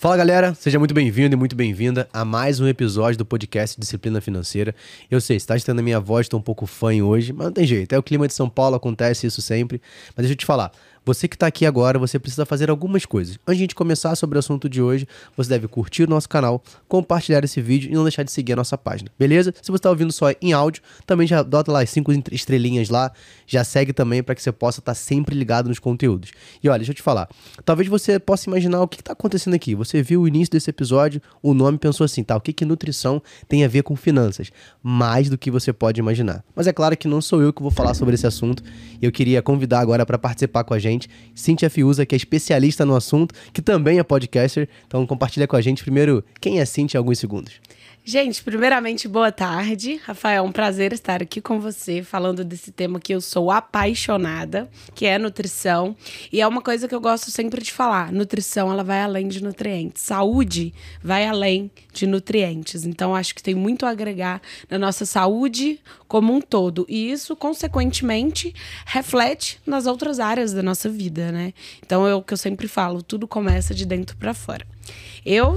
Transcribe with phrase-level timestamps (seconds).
[0.00, 4.18] Fala galera, seja muito bem-vindo e muito bem-vinda a mais um episódio do podcast Disciplina
[4.18, 4.74] Financeira.
[5.10, 7.66] Eu sei, está estando a minha voz, estou um pouco fã hoje, mas não tem
[7.66, 9.78] jeito, é o clima de São Paulo, acontece isso sempre.
[10.16, 10.72] Mas deixa eu te falar,
[11.04, 13.38] você que está aqui agora, você precisa fazer algumas coisas.
[13.46, 17.42] Antes de começar sobre o assunto de hoje, você deve curtir o nosso canal, compartilhar
[17.42, 19.54] esse vídeo e não deixar de seguir a nossa página, beleza?
[19.62, 23.10] Se você está ouvindo só em áudio, também já dota lá as cinco estrelinhas lá,
[23.46, 26.32] já segue também para que você possa estar tá sempre ligado nos conteúdos.
[26.62, 27.28] E olha, deixa eu te falar,
[27.64, 29.74] talvez você possa imaginar o que está acontecendo aqui.
[29.74, 32.36] Você viu o início desse episódio, o nome pensou assim, tá?
[32.36, 34.50] O que, que nutrição tem a ver com finanças?
[34.82, 36.44] Mais do que você pode imaginar.
[36.54, 38.62] Mas é claro que não sou eu que vou falar sobre esse assunto.
[39.00, 42.84] Eu queria convidar agora para participar com a gente gente, Cíntia Fiuza, que é especialista
[42.84, 44.68] no assunto, que também é podcaster.
[44.86, 47.54] Então compartilha com a gente primeiro quem é Cíntia em alguns segundos.
[48.10, 50.00] Gente, primeiramente, boa tarde.
[50.04, 54.68] Rafael, é um prazer estar aqui com você falando desse tema que eu sou apaixonada,
[54.96, 55.94] que é nutrição.
[56.32, 59.40] E é uma coisa que eu gosto sempre de falar: nutrição ela vai além de
[59.40, 60.02] nutrientes.
[60.02, 62.84] Saúde vai além de nutrientes.
[62.84, 66.84] Então, acho que tem muito a agregar na nossa saúde como um todo.
[66.88, 68.52] E isso, consequentemente,
[68.86, 71.54] reflete nas outras áreas da nossa vida, né?
[71.78, 74.66] Então, é o que eu sempre falo: tudo começa de dentro para fora.
[75.24, 75.56] Eu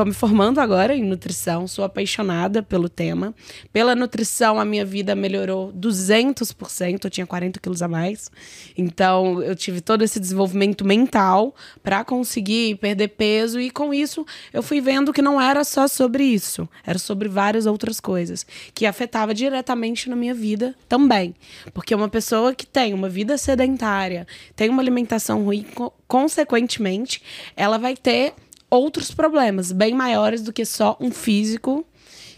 [0.00, 3.34] Estou me formando agora em nutrição, sou apaixonada pelo tema.
[3.70, 8.30] Pela nutrição, a minha vida melhorou 200%, eu tinha 40 quilos a mais.
[8.78, 14.62] Então, eu tive todo esse desenvolvimento mental para conseguir perder peso, e com isso, eu
[14.62, 19.34] fui vendo que não era só sobre isso, era sobre várias outras coisas, que afetava
[19.34, 21.34] diretamente na minha vida também.
[21.74, 24.26] Porque uma pessoa que tem uma vida sedentária,
[24.56, 25.66] tem uma alimentação ruim,
[26.08, 27.22] consequentemente,
[27.54, 28.32] ela vai ter
[28.70, 31.84] outros problemas bem maiores do que só um físico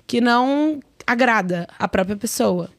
[0.06, 2.70] que não agrada a própria pessoa.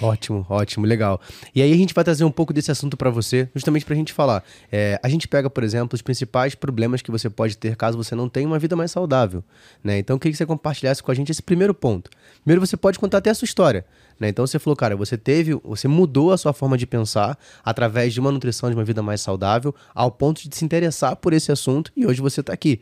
[0.00, 1.20] Ótimo, ótimo, legal.
[1.54, 3.96] E aí a gente vai trazer um pouco desse assunto para você, justamente para a
[3.96, 4.44] gente falar.
[4.70, 8.14] É, a gente pega, por exemplo, os principais problemas que você pode ter caso você
[8.14, 9.42] não tenha uma vida mais saudável.
[9.82, 9.98] Né?
[9.98, 12.10] Então eu queria que você compartilhasse com a gente esse primeiro ponto.
[12.44, 13.86] Primeiro você pode contar até a sua história.
[14.18, 14.28] Né?
[14.28, 18.20] Então você falou, cara, você teve, você mudou a sua forma de pensar através de
[18.20, 21.92] uma nutrição de uma vida mais saudável, ao ponto de se interessar por esse assunto
[21.96, 22.80] e hoje você está aqui.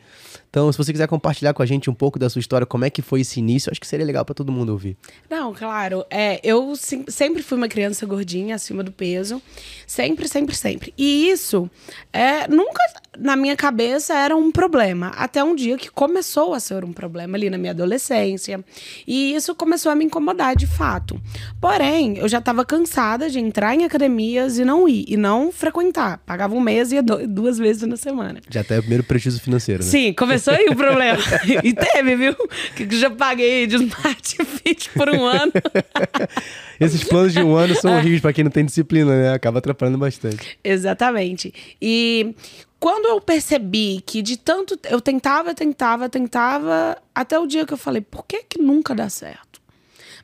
[0.54, 2.90] Então, se você quiser compartilhar com a gente um pouco da sua história, como é
[2.90, 4.96] que foi esse início, acho que seria legal para todo mundo ouvir.
[5.28, 6.06] Não, claro.
[6.08, 9.42] É, eu sim, sempre fui uma criança gordinha, acima do peso.
[9.84, 10.94] Sempre, sempre, sempre.
[10.96, 11.68] E isso
[12.12, 12.80] é, nunca
[13.18, 15.08] na minha cabeça era um problema.
[15.16, 18.64] Até um dia que começou a ser um problema ali na minha adolescência.
[19.06, 21.20] E isso começou a me incomodar de fato.
[21.60, 26.18] Porém, eu já estava cansada de entrar em academias e não ir, e não frequentar.
[26.18, 28.40] Pagava um mês e ia duas vezes na semana.
[28.48, 29.90] Já até o primeiro prejuízo financeiro, né?
[29.90, 31.18] Sim, começou aí o problema.
[31.62, 32.36] e teve, viu?
[32.76, 35.52] Que já paguei de Smart Fit por um ano.
[36.80, 39.32] Esses planos de um ano são horríveis para quem não tem disciplina, né?
[39.32, 40.58] Acaba atrapalhando bastante.
[40.62, 41.52] Exatamente.
[41.80, 42.34] E
[42.80, 47.78] quando eu percebi que de tanto eu tentava, tentava, tentava, até o dia que eu
[47.78, 49.60] falei, por que que nunca dá certo?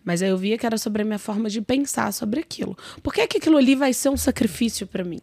[0.05, 2.77] Mas aí eu via que era sobre a minha forma de pensar sobre aquilo.
[3.03, 5.21] Por que que aquilo ali vai ser um sacrifício para mim?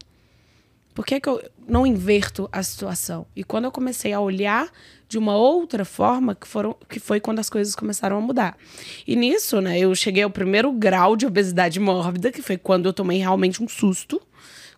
[0.98, 3.28] Por que, que eu não inverto a situação?
[3.36, 4.68] E quando eu comecei a olhar
[5.08, 8.58] de uma outra forma, que, foram, que foi quando as coisas começaram a mudar.
[9.06, 12.94] E nisso, né, eu cheguei ao primeiro grau de obesidade mórbida, que foi quando eu
[12.94, 14.20] tomei realmente um susto.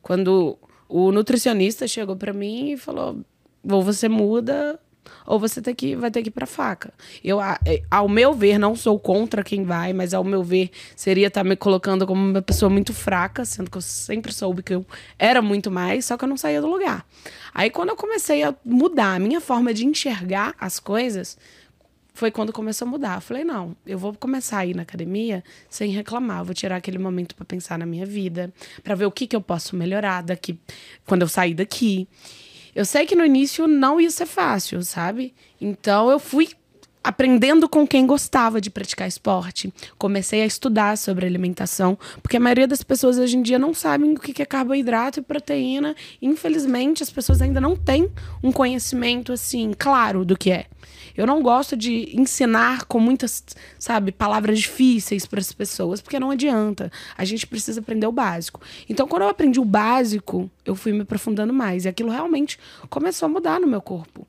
[0.01, 0.59] Quando
[0.89, 3.21] o nutricionista chegou para mim e falou:
[3.63, 4.77] ou você muda,
[5.25, 6.93] ou você tem que, vai ter que ir pra faca.
[7.23, 7.57] Eu, é,
[7.89, 11.49] ao meu ver, não sou contra quem vai, mas ao meu ver, seria estar tá
[11.49, 14.85] me colocando como uma pessoa muito fraca, sendo que eu sempre soube que eu
[15.17, 17.05] era muito mais, só que eu não saía do lugar.
[17.53, 21.37] Aí, quando eu comecei a mudar a minha forma de enxergar as coisas,
[22.19, 23.15] foi quando começou a mudar.
[23.15, 26.43] Eu falei, não, eu vou começar a ir na academia sem reclamar.
[26.43, 29.41] vou tirar aquele momento para pensar na minha vida, para ver o que, que eu
[29.41, 30.59] posso melhorar daqui
[31.05, 32.07] quando eu sair daqui.
[32.79, 35.33] Eu sei que no início não ia ser fácil, sabe?
[35.59, 36.47] Então eu fui
[37.03, 39.73] aprendendo com quem gostava de praticar esporte.
[39.97, 44.13] Comecei a estudar sobre alimentação, porque a maioria das pessoas hoje em dia não sabem
[44.13, 45.93] o que é carboidrato e proteína.
[46.21, 48.09] Infelizmente, as pessoas ainda não têm
[48.41, 50.65] um conhecimento assim claro do que é.
[51.19, 53.43] Eu não gosto de ensinar com muitas,
[53.77, 56.89] sabe, palavras difíceis para as pessoas, porque não adianta.
[57.17, 58.61] A gente precisa aprender o básico.
[58.87, 61.83] Então, quando eu aprendi o básico, eu fui me aprofundando mais.
[61.83, 62.57] E aquilo realmente
[62.89, 64.25] começou a mudar no meu corpo.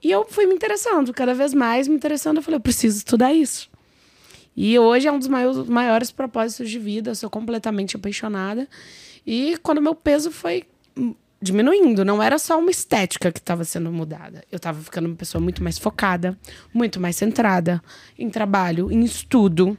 [0.00, 2.36] E eu fui me interessando, cada vez mais me interessando.
[2.36, 3.68] Eu falei, eu preciso estudar isso.
[4.56, 7.10] E hoje é um dos maiores, propósitos de vida.
[7.10, 8.68] Eu sou completamente apaixonada.
[9.26, 10.62] E quando meu peso foi
[11.40, 12.04] diminuindo.
[12.04, 14.42] Não era só uma estética que estava sendo mudada.
[14.50, 16.38] Eu estava ficando uma pessoa muito mais focada,
[16.72, 17.82] muito mais centrada
[18.18, 19.76] em trabalho, em estudo.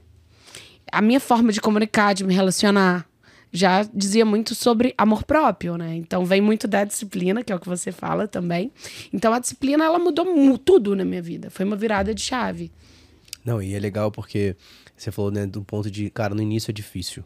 [0.91, 3.07] A minha forma de comunicar, de me relacionar,
[3.51, 5.95] já dizia muito sobre amor próprio, né?
[5.95, 8.71] Então vem muito da disciplina, que é o que você fala também.
[9.11, 10.25] Então a disciplina ela mudou
[10.57, 11.49] tudo na minha vida.
[11.49, 12.71] Foi uma virada de chave.
[13.43, 14.55] Não, e é legal porque
[14.95, 17.23] você falou, né, do ponto de, cara, no início é difícil.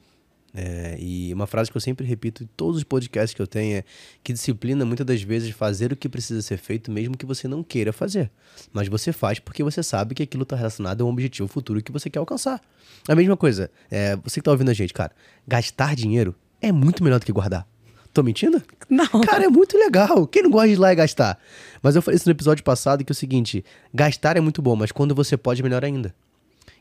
[0.53, 3.77] É, e uma frase que eu sempre repito em todos os podcasts que eu tenho
[3.77, 3.83] é
[4.23, 7.63] que disciplina muitas das vezes fazer o que precisa ser feito mesmo que você não
[7.63, 8.29] queira fazer.
[8.73, 11.91] Mas você faz porque você sabe que aquilo está relacionado a um objetivo futuro que
[11.91, 12.61] você quer alcançar.
[13.07, 15.11] A mesma coisa, é, você que está ouvindo a gente, cara,
[15.47, 17.65] gastar dinheiro é muito melhor do que guardar.
[18.13, 18.61] Tô mentindo?
[18.89, 19.07] Não.
[19.25, 20.27] Cara, é muito legal.
[20.27, 21.39] Quem não gosta de ir lá e gastar?
[21.81, 23.63] Mas eu falei isso no episódio passado que é o seguinte:
[23.93, 26.13] gastar é muito bom, mas quando você pode, melhor ainda.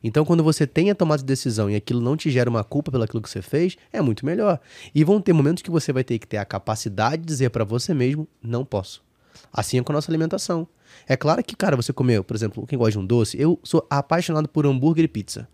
[0.03, 2.91] Então, quando você tem a tomada de decisão e aquilo não te gera uma culpa
[2.91, 4.59] pelo aquilo que você fez, é muito melhor.
[4.95, 7.65] E vão ter momentos que você vai ter que ter a capacidade de dizer para
[7.65, 9.03] você mesmo: não posso.
[9.53, 10.67] Assim é com a nossa alimentação.
[11.07, 13.87] É claro que, cara, você comeu, por exemplo, quem gosta de um doce, eu sou
[13.89, 15.49] apaixonado por hambúrguer e pizza.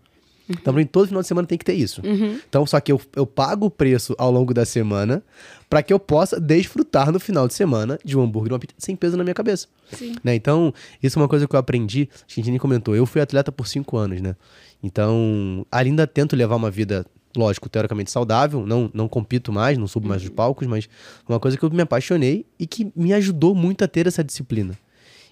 [0.49, 0.55] Uhum.
[0.61, 2.01] Então, mim, todo final de semana tem que ter isso.
[2.05, 2.39] Uhum.
[2.47, 5.23] Então, só que eu, eu pago o preço ao longo da semana
[5.69, 8.75] para que eu possa desfrutar no final de semana de um hambúrguer e uma pizza
[8.77, 9.67] sem peso na minha cabeça.
[9.91, 10.15] Sim.
[10.23, 10.35] Né?
[10.35, 10.73] Então,
[11.03, 12.09] isso é uma coisa que eu aprendi.
[12.13, 12.95] A gente nem comentou.
[12.95, 14.35] Eu fui atleta por cinco anos, né?
[14.81, 17.05] Então, ainda tento levar uma vida,
[17.35, 18.65] lógico, teoricamente saudável.
[18.65, 20.87] Não, não compito mais, não subo mais os palcos, mas
[21.27, 24.77] uma coisa que eu me apaixonei e que me ajudou muito a ter essa disciplina.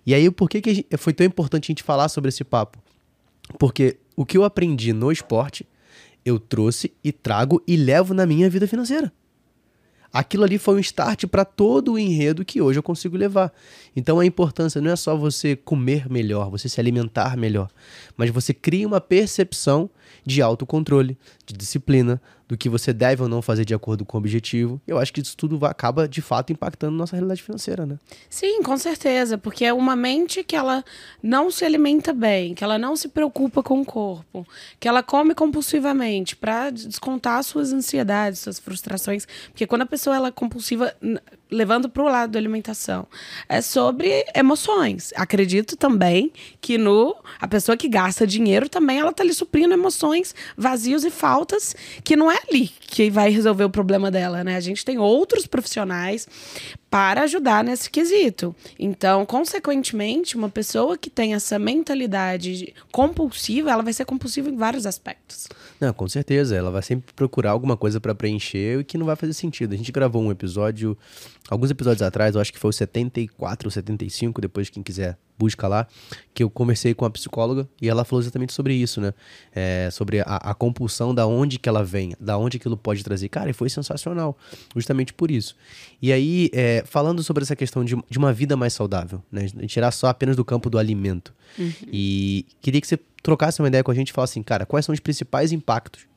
[0.06, 2.78] E aí, por que, que foi tão importante a gente falar sobre esse papo?
[3.58, 5.68] Porque o que eu aprendi no esporte,
[6.24, 9.12] eu trouxe e trago e levo na minha vida financeira.
[10.16, 13.52] Aquilo ali foi um start para todo o enredo que hoje eu consigo levar.
[13.94, 17.70] Então a importância não é só você comer melhor, você se alimentar melhor,
[18.16, 19.90] mas você cria uma percepção
[20.26, 24.20] de autocontrole, de disciplina, do que você deve ou não fazer de acordo com o
[24.20, 24.80] objetivo.
[24.88, 27.98] Eu acho que isso tudo acaba de fato impactando nossa realidade financeira, né?
[28.30, 30.84] Sim, com certeza, porque é uma mente que ela
[31.22, 34.48] não se alimenta bem, que ela não se preocupa com o corpo,
[34.80, 40.28] que ela come compulsivamente para descontar suas ansiedades, suas frustrações, porque quando a pessoa ela
[40.28, 40.94] é compulsiva
[41.50, 43.08] levando para o lado da alimentação,
[43.48, 45.14] é sobre emoções.
[45.16, 50.34] Acredito também que no a pessoa que gasta dinheiro também ela tá lhe suprindo emoções,
[50.58, 54.56] vazios e faltas que não é ali que vai resolver o problema dela, né?
[54.56, 56.28] A gente tem outros profissionais
[56.90, 58.56] para ajudar nesse quesito.
[58.80, 64.86] Então, consequentemente, uma pessoa que tem essa mentalidade compulsiva, ela vai ser compulsiva em vários
[64.86, 65.50] aspectos.
[65.80, 66.56] Não, com certeza.
[66.56, 69.74] Ela vai sempre procurar alguma coisa para preencher e que não vai fazer sentido.
[69.74, 70.98] A gente gravou um episódio,
[71.50, 75.68] alguns episódios atrás, eu acho que foi o 74 ou 75, depois quem quiser busca
[75.68, 75.86] lá,
[76.34, 79.14] que eu conversei com a psicóloga e ela falou exatamente sobre isso, né?
[79.54, 83.28] É, sobre a, a, compulsão, da onde que ela vem, da onde aquilo pode trazer.
[83.30, 84.38] Cara, e foi sensacional,
[84.76, 85.56] justamente por isso.
[86.02, 89.48] E aí, é, falando sobre essa questão de, de uma vida mais saudável, né?
[89.68, 91.34] Tirar só apenas do campo do alimento.
[91.60, 91.72] Uhum.
[91.92, 94.86] E queria que você trocasse uma ideia com a gente e falasse assim, cara, quais
[94.86, 96.08] são os principais impactos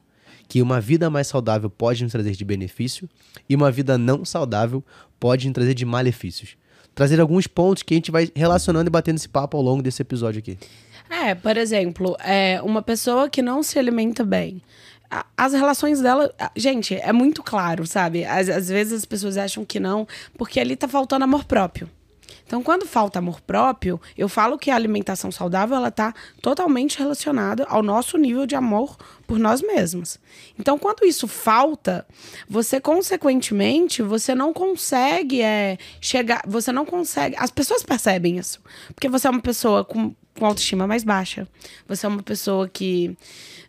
[0.49, 3.09] que uma vida mais saudável pode nos trazer de benefício
[3.49, 4.83] e uma vida não saudável
[5.21, 6.57] pode nos trazer de malefícios
[6.99, 10.03] trazer alguns pontos que a gente vai relacionando e batendo esse papo ao longo desse
[10.03, 10.59] episódio aqui.
[11.09, 14.61] É, por exemplo, é uma pessoa que não se alimenta bem.
[15.37, 16.35] As relações dela.
[16.57, 18.25] Gente, é muito claro, sabe?
[18.25, 21.89] Às, às vezes as pessoas acham que não, porque ali tá faltando amor próprio.
[22.47, 27.65] Então, quando falta amor próprio, eu falo que a alimentação saudável ela está totalmente relacionada
[27.65, 28.97] ao nosso nível de amor
[29.27, 30.19] por nós mesmos.
[30.59, 32.07] Então, quando isso falta,
[32.49, 37.37] você consequentemente você não consegue é, chegar, você não consegue.
[37.39, 38.61] As pessoas percebem isso,
[38.95, 41.47] porque você é uma pessoa com, com autoestima mais baixa,
[41.87, 43.17] você é uma pessoa que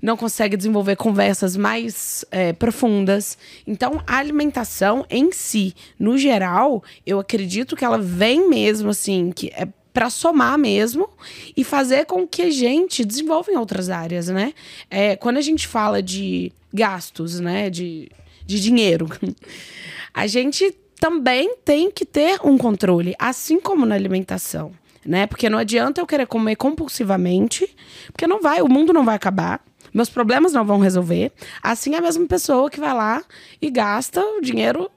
[0.01, 3.37] não consegue desenvolver conversas mais é, profundas.
[3.67, 9.51] Então, a alimentação em si, no geral, eu acredito que ela vem mesmo assim, que
[9.53, 11.09] é para somar mesmo
[11.57, 14.53] e fazer com que a gente desenvolva em outras áreas, né?
[14.89, 18.09] É, quando a gente fala de gastos, né, de,
[18.45, 19.09] de dinheiro,
[20.13, 24.71] a gente também tem que ter um controle, assim como na alimentação,
[25.05, 25.27] né?
[25.27, 27.75] Porque não adianta eu querer comer compulsivamente,
[28.11, 29.61] porque não vai, o mundo não vai acabar.
[29.93, 31.31] Meus problemas não vão resolver.
[31.63, 33.23] Assim é a mesma pessoa que vai lá
[33.61, 34.89] e gasta o dinheiro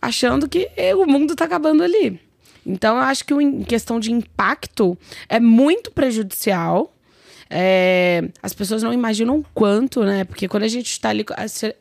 [0.00, 2.20] achando que o mundo está acabando ali.
[2.64, 4.96] Então, eu acho que em questão de impacto
[5.28, 6.94] é muito prejudicial.
[7.50, 10.24] É, as pessoas não imaginam quanto, né?
[10.24, 11.74] Porque quando a gente está ali se,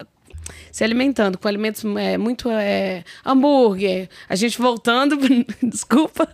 [0.71, 5.17] se, alimentando com alimentos é, muito é, hambúrguer, a gente voltando.
[5.63, 6.27] desculpa.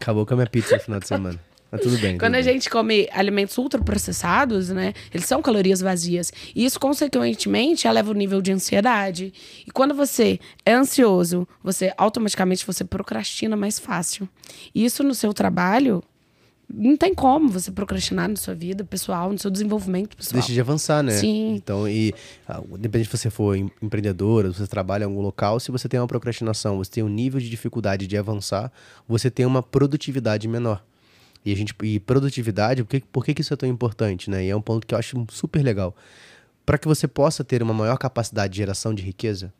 [0.00, 1.40] Acabou com a minha pizza no final de semana.
[1.70, 2.16] Mas tudo bem.
[2.16, 2.54] Quando tudo a bem.
[2.54, 4.92] gente come alimentos ultraprocessados, né?
[5.12, 6.32] Eles são calorias vazias.
[6.54, 9.32] E isso, consequentemente, eleva o nível de ansiedade.
[9.66, 14.28] E quando você é ansioso, você automaticamente você procrastina mais fácil.
[14.74, 16.02] E isso no seu trabalho
[16.68, 20.34] não tem como você procrastinar na sua vida pessoal, no seu desenvolvimento pessoal.
[20.40, 21.12] Deixa de avançar, né?
[21.12, 21.54] Sim.
[21.54, 22.12] Então, e
[22.48, 25.88] ah, independente se você for em- empreendedora, se você trabalha em algum local, se você
[25.88, 28.72] tem uma procrastinação, você tem um nível de dificuldade de avançar,
[29.08, 30.84] você tem uma produtividade menor.
[31.44, 34.44] E a gente e produtividade, por que, por que, que isso é tão importante, né?
[34.44, 35.94] E é um ponto que eu acho super legal.
[36.64, 39.52] Para que você possa ter uma maior capacidade de geração de riqueza,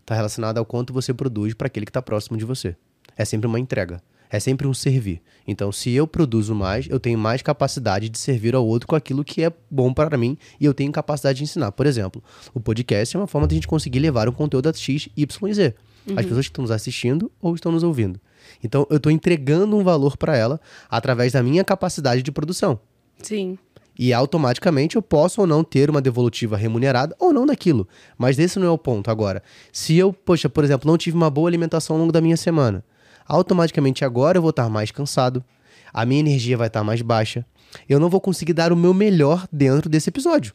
[0.00, 2.74] está relacionado ao quanto você produz para aquele que está próximo de você.
[3.14, 4.02] É sempre uma entrega.
[4.34, 5.22] É sempre um servir.
[5.46, 9.22] Então, se eu produzo mais, eu tenho mais capacidade de servir ao outro com aquilo
[9.22, 11.70] que é bom para mim e eu tenho capacidade de ensinar.
[11.70, 12.20] Por exemplo,
[12.52, 15.48] o podcast é uma forma de a gente conseguir levar um conteúdo a X, Y
[15.48, 15.74] e Z.
[16.16, 18.20] As pessoas que estão nos assistindo ou estão nos ouvindo.
[18.60, 20.60] Então, eu estou entregando um valor para ela
[20.90, 22.80] através da minha capacidade de produção.
[23.22, 23.56] Sim.
[23.96, 27.86] E automaticamente eu posso ou não ter uma devolutiva remunerada ou não daquilo.
[28.18, 29.12] Mas esse não é o ponto.
[29.12, 32.36] Agora, se eu, poxa, por exemplo, não tive uma boa alimentação ao longo da minha
[32.36, 32.84] semana,
[33.26, 35.44] automaticamente agora eu vou estar mais cansado,
[35.92, 37.44] a minha energia vai estar mais baixa,
[37.88, 40.54] eu não vou conseguir dar o meu melhor dentro desse episódio.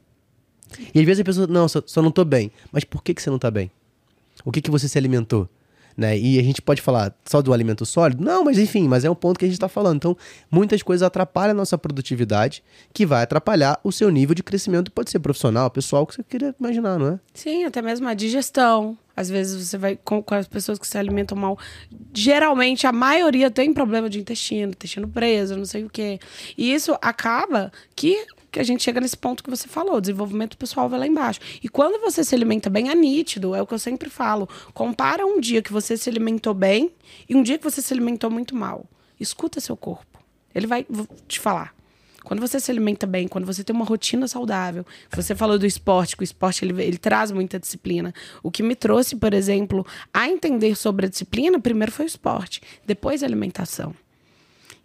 [0.93, 2.51] E às vezes a pessoa, não, só, só não tô bem.
[2.71, 3.71] Mas por que, que você não tá bem?
[4.45, 5.49] O que, que você se alimentou?
[5.99, 6.17] Né?
[6.17, 8.23] E a gente pode falar só do alimento sólido?
[8.23, 9.97] Não, mas enfim, mas é um ponto que a gente está falando.
[9.97, 10.17] Então,
[10.49, 12.63] muitas coisas atrapalham a nossa produtividade,
[12.93, 14.93] que vai atrapalhar o seu nível de crescimento.
[14.93, 17.19] Pode ser profissional, pessoal, que você queria imaginar, não é?
[17.33, 18.97] Sim, até mesmo a digestão.
[19.13, 21.59] Às vezes você vai com, com as pessoas que se alimentam mal.
[22.13, 26.17] Geralmente, a maioria tem problema de intestino, intestino preso, não sei o quê.
[26.57, 30.57] E isso acaba que, que a gente chega nesse ponto que você falou, o desenvolvimento
[30.57, 31.39] pessoal vai lá embaixo.
[31.63, 34.47] E quando você se alimenta bem, é nítido, é o que eu sempre falo.
[34.73, 36.91] Compara um dia que você se alimentou bem
[37.27, 38.85] e um dia que você se alimentou muito mal.
[39.19, 40.19] Escuta seu corpo.
[40.53, 40.85] Ele vai
[41.27, 41.73] te falar.
[42.23, 46.15] Quando você se alimenta bem, quando você tem uma rotina saudável, você falou do esporte,
[46.15, 48.13] que o esporte ele, ele traz muita disciplina.
[48.43, 52.61] O que me trouxe, por exemplo, a entender sobre a disciplina, primeiro foi o esporte,
[52.85, 53.95] depois a alimentação.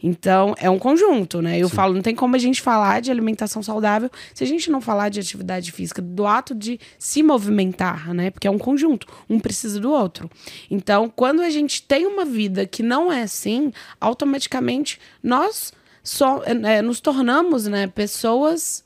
[0.07, 1.59] Então, é um conjunto, né?
[1.59, 4.79] Eu falo, não tem como a gente falar de alimentação saudável se a gente não
[4.79, 8.31] falar de atividade física, do ato de se movimentar, né?
[8.31, 10.31] Porque é um conjunto, um precisa do outro.
[10.71, 16.83] Então, quando a gente tem uma vida que não é assim, automaticamente nós só, é,
[16.83, 18.85] nos tornamos, né, pessoas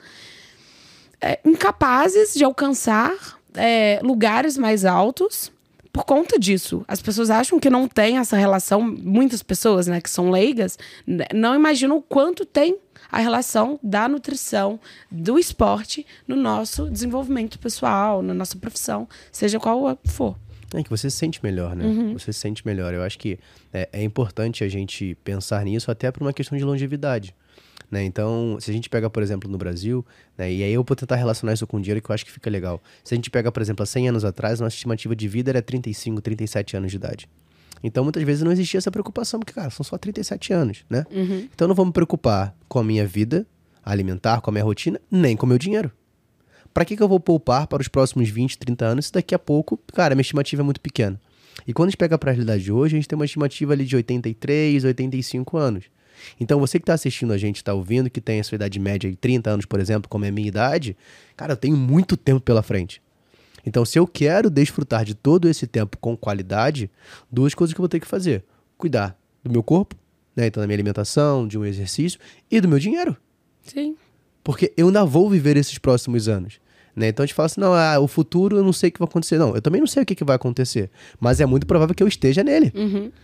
[1.21, 5.51] é, incapazes de alcançar é, lugares mais altos
[5.99, 6.85] por conta disso.
[6.87, 11.25] As pessoas acham que não tem essa relação, muitas pessoas, né, que são leigas, né,
[11.35, 12.79] não imaginam o quanto tem
[13.11, 14.79] a relação da nutrição,
[15.11, 20.37] do esporte no nosso desenvolvimento pessoal, na nossa profissão, seja qual for.
[20.73, 21.85] É que você se sente melhor, né?
[22.13, 22.93] Você se sente melhor.
[22.95, 23.39] Eu acho que
[23.73, 27.35] é, é importante a gente pensar nisso até por uma questão de longevidade.
[27.91, 28.05] Né?
[28.05, 30.05] Então, se a gente pega, por exemplo, no Brasil,
[30.37, 30.53] né?
[30.53, 32.83] e aí eu vou tentar relacionar isso com dinheiro que eu acho que fica legal.
[33.03, 35.63] Se a gente pega, por exemplo, há 100 anos atrás, nossa estimativa de vida era
[35.63, 37.29] 35, 37 anos de idade.
[37.83, 41.07] Então, muitas vezes não existia essa preocupação, porque, cara, são só 37 anos, né?
[41.55, 43.47] Então, eu não vou me preocupar com a minha vida
[43.85, 45.91] alimentar, com a minha rotina, nem com o meu dinheiro.
[46.75, 49.39] Para que, que eu vou poupar para os próximos 20, 30 anos se daqui a
[49.39, 51.19] pouco, cara, minha estimativa é muito pequena?
[51.67, 53.73] E quando a gente pega para a realidade de hoje, a gente tem uma estimativa
[53.73, 55.85] ali de 83, 85 anos.
[56.41, 59.11] Então, você que está assistindo a gente, está ouvindo, que tem a sua idade média
[59.11, 60.97] de 30 anos, por exemplo, como é a minha idade,
[61.37, 63.03] cara, eu tenho muito tempo pela frente.
[63.65, 66.91] Então, se eu quero desfrutar de todo esse tempo com qualidade,
[67.31, 68.45] duas coisas que eu vou ter que fazer:
[68.77, 69.95] cuidar do meu corpo,
[70.35, 70.47] né?
[70.47, 72.19] Então, da minha alimentação, de um exercício
[72.51, 73.17] e do meu dinheiro.
[73.63, 73.97] Sim.
[74.43, 76.61] Porque eu ainda vou viver esses próximos anos.
[76.99, 77.09] Né?
[77.09, 79.09] Então a gente fala assim: não, ah, o futuro eu não sei o que vai
[79.09, 79.39] acontecer.
[79.39, 80.91] Não, eu também não sei o que, que vai acontecer.
[81.21, 82.73] Mas é muito provável que eu esteja nele,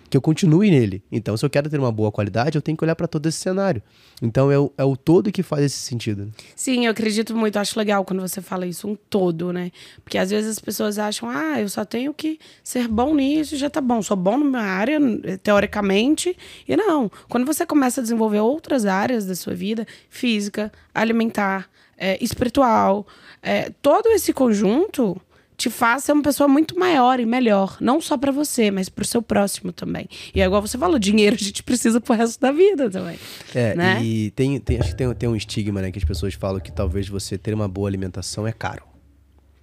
[0.09, 1.03] que eu continue nele.
[1.11, 3.39] Então, se eu quero ter uma boa qualidade, eu tenho que olhar para todo esse
[3.39, 3.83] cenário.
[4.23, 6.31] Então é o, é o todo que faz esse sentido.
[6.55, 9.73] Sim, eu acredito muito, acho legal quando você fala isso, um todo, né?
[10.05, 13.59] Porque às vezes as pessoas acham, ah, eu só tenho que ser bom nisso e
[13.59, 14.01] já tá bom.
[14.03, 15.01] Sou bom na minha área,
[15.43, 16.37] teoricamente.
[16.69, 17.11] E não.
[17.29, 23.07] Quando você começa a desenvolver outras áreas da sua vida, física, alimentar, é, espiritual,
[23.43, 25.21] é, todo esse conjunto
[25.57, 27.77] te faz ser uma pessoa muito maior e melhor.
[27.81, 30.09] Não só para você, mas pro seu próximo também.
[30.35, 33.19] E é igual você falou, dinheiro a gente precisa pro resto da vida também.
[33.55, 34.03] É, né?
[34.03, 36.73] e tem, tem, acho que tem, tem um estigma, né, que as pessoas falam que
[36.73, 38.94] talvez você ter uma boa alimentação é caro.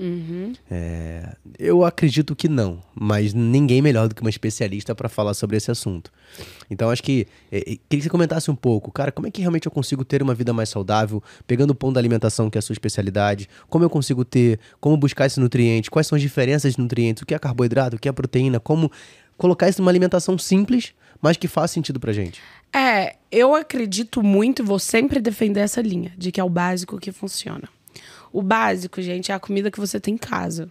[0.01, 0.53] Uhum.
[0.69, 5.57] É, eu acredito que não, mas ninguém melhor do que uma especialista para falar sobre
[5.57, 6.11] esse assunto.
[6.71, 9.41] Então acho que é, é, queria que você comentasse um pouco, cara, como é que
[9.41, 12.59] realmente eu consigo ter uma vida mais saudável, pegando o ponto da alimentação que é
[12.59, 16.73] a sua especialidade, como eu consigo ter, como buscar esse nutriente, quais são as diferenças
[16.73, 18.91] de nutrientes, o que é carboidrato, o que é proteína, como
[19.37, 22.41] colocar isso numa alimentação simples, mas que faz sentido pra gente.
[22.73, 26.97] É, eu acredito muito e vou sempre defender essa linha de que é o básico
[26.97, 27.69] que funciona.
[28.31, 30.69] O básico, gente, é a comida que você tem em casa.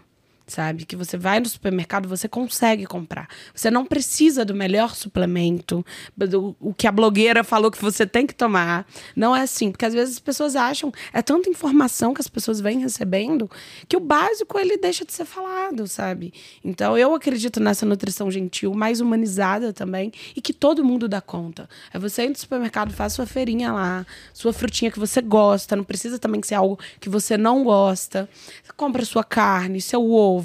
[0.50, 0.84] Sabe?
[0.84, 3.28] Que você vai no supermercado, você consegue comprar.
[3.54, 5.84] Você não precisa do melhor suplemento,
[6.16, 8.86] do, o que a blogueira falou que você tem que tomar.
[9.14, 12.60] Não é assim, porque às vezes as pessoas acham, é tanta informação que as pessoas
[12.60, 13.50] vêm recebendo,
[13.88, 16.32] que o básico ele deixa de ser falado, sabe?
[16.64, 21.68] Então eu acredito nessa nutrição gentil, mais humanizada também, e que todo mundo dá conta.
[21.92, 25.84] É você ir no supermercado, faz sua feirinha lá, sua frutinha que você gosta, não
[25.84, 28.28] precisa também ser algo que você não gosta.
[28.76, 30.39] Compra sua carne, seu ovo,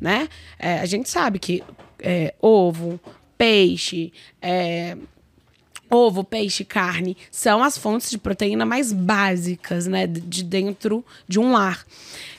[0.00, 0.28] né?
[0.58, 1.62] É, a gente sabe que
[2.00, 3.00] é, ovo,
[3.36, 4.96] peixe, é,
[5.90, 11.52] ovo, peixe, carne são as fontes de proteína mais básicas, né, de dentro de um
[11.52, 11.84] lar.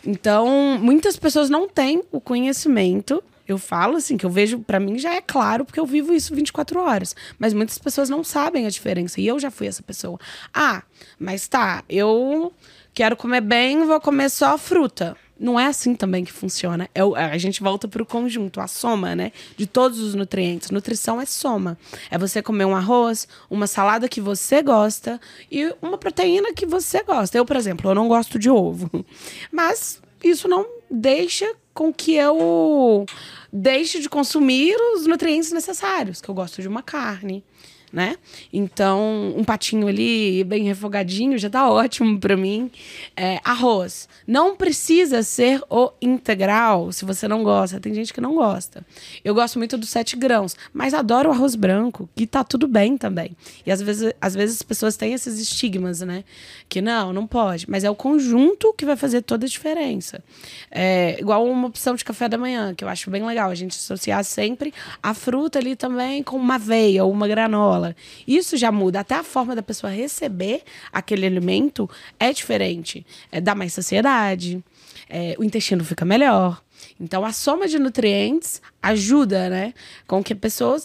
[0.05, 3.23] Então, muitas pessoas não têm o conhecimento.
[3.47, 6.35] Eu falo assim, que eu vejo, para mim já é claro, porque eu vivo isso
[6.35, 7.15] 24 horas.
[7.39, 9.19] Mas muitas pessoas não sabem a diferença.
[9.19, 10.19] E eu já fui essa pessoa.
[10.53, 10.83] Ah,
[11.17, 12.53] mas tá, eu
[12.93, 16.89] quero comer bem, vou comer só fruta não é assim também que funciona.
[16.93, 19.31] É, a gente volta para o conjunto, a soma, né?
[19.55, 20.69] De todos os nutrientes.
[20.69, 21.77] Nutrição é soma.
[22.11, 25.19] É você comer um arroz, uma salada que você gosta
[25.49, 27.37] e uma proteína que você gosta.
[27.37, 28.89] Eu, por exemplo, eu não gosto de ovo.
[29.51, 33.05] Mas isso não deixa com que eu
[33.53, 37.43] deixe de consumir os nutrientes necessários, que eu gosto de uma carne
[37.91, 38.17] né?
[38.53, 42.69] Então, um patinho ali, bem refogadinho, já tá ótimo para mim.
[43.15, 44.07] É, arroz.
[44.27, 47.79] Não precisa ser o integral, se você não gosta.
[47.79, 48.85] Tem gente que não gosta.
[49.23, 52.97] Eu gosto muito dos sete grãos, mas adoro o arroz branco, que tá tudo bem
[52.97, 53.35] também.
[53.65, 56.23] E às vezes, às vezes as pessoas têm esses estigmas, né?
[56.67, 57.69] Que não, não pode.
[57.69, 60.23] Mas é o conjunto que vai fazer toda a diferença.
[60.69, 63.49] É, igual uma opção de café da manhã, que eu acho bem legal.
[63.49, 67.78] A gente associar sempre a fruta ali também com uma aveia ou uma granola
[68.27, 68.99] Isso já muda.
[68.99, 73.05] Até a forma da pessoa receber aquele alimento é diferente.
[73.31, 74.63] É, dá mais saciedade,
[75.09, 76.61] é, o intestino fica melhor.
[76.99, 79.73] Então, a soma de nutrientes ajuda, né,
[80.07, 80.81] com que a pessoa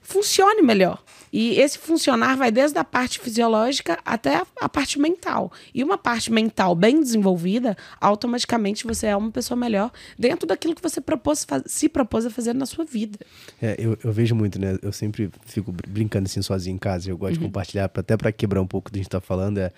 [0.00, 1.02] funcione melhor.
[1.32, 5.50] E esse funcionar vai desde a parte fisiológica até a, parte mental.
[5.74, 10.82] E uma parte mental bem desenvolvida, automaticamente você é uma pessoa melhor dentro daquilo que
[10.82, 13.18] você propôs, se propôs a fazer na sua vida.
[13.60, 14.76] É, eu, eu, vejo muito, né?
[14.82, 17.10] Eu sempre fico brincando assim sozinho em casa.
[17.10, 17.40] Eu gosto uhum.
[17.40, 19.58] de compartilhar, até para quebrar um pouco do que a gente tá falando.
[19.58, 19.72] É,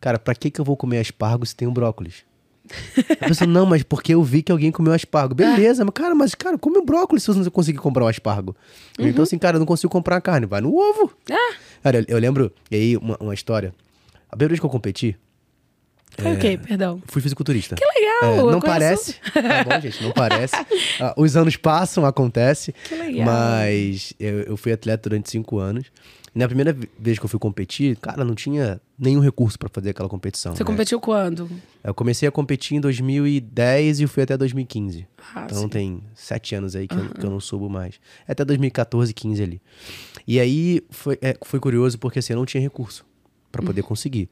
[0.00, 2.29] cara, para que, que eu vou comer aspargos se tem um brócolis?
[3.20, 5.34] A pessoa, não, mas porque eu vi que alguém comeu aspargo.
[5.34, 8.56] Beleza, mas cara, mas cara, come o brócolis se você não conseguir comprar um aspargo.
[8.98, 9.08] Uhum.
[9.08, 11.12] Então, assim, cara, eu não consigo comprar a carne, vai no ovo.
[11.30, 11.54] Ah.
[11.82, 13.74] Cara, eu, eu, lembro, e aí, uma, uma história.
[14.28, 15.16] A primeira vez que eu competi.
[16.18, 16.58] É, o quê?
[16.58, 17.02] Perdão.
[17.06, 17.76] Fui fisiculturista.
[17.76, 18.48] Que legal!
[18.48, 19.14] É, não parece.
[19.32, 20.54] Tá bom, gente, não parece.
[21.00, 22.74] Ah, os anos passam, acontece.
[22.84, 23.26] Que legal.
[23.26, 25.86] Mas eu, eu fui atleta durante cinco anos.
[26.32, 30.08] Na primeira vez que eu fui competir, cara, não tinha nenhum recurso para fazer aquela
[30.08, 30.54] competição.
[30.54, 30.66] Você né?
[30.66, 31.50] competiu quando?
[31.82, 35.08] Eu comecei a competir em 2010 e fui até 2015.
[35.34, 35.68] Ah, então sim.
[35.68, 37.04] tem sete anos aí que, uhum.
[37.04, 37.96] eu, que, eu, não subo mais.
[38.28, 39.60] É até 2014, 15 ali.
[40.26, 43.04] E aí foi, é, foi curioso porque assim, eu não tinha recurso
[43.50, 43.88] para poder uhum.
[43.88, 44.28] conseguir.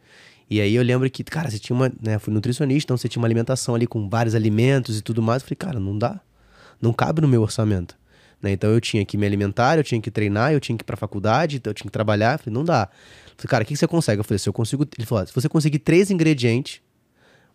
[0.50, 1.92] E aí eu lembro que, cara, você tinha uma.
[2.00, 5.42] Né, fui nutricionista, então você tinha uma alimentação ali com vários alimentos e tudo mais.
[5.42, 6.20] Eu falei, cara, não dá.
[6.80, 7.96] Não cabe no meu orçamento.
[8.42, 8.52] Né?
[8.52, 10.96] Então eu tinha que me alimentar, eu tinha que treinar, eu tinha que ir pra
[10.96, 12.34] faculdade, então eu tinha que trabalhar.
[12.34, 12.88] Eu falei, não dá.
[12.92, 14.20] Eu falei, cara, o que, você consegue?
[14.20, 14.86] Eu falei, se eu consigo.
[14.96, 16.80] Ele falou, se você conseguir três ingredientes,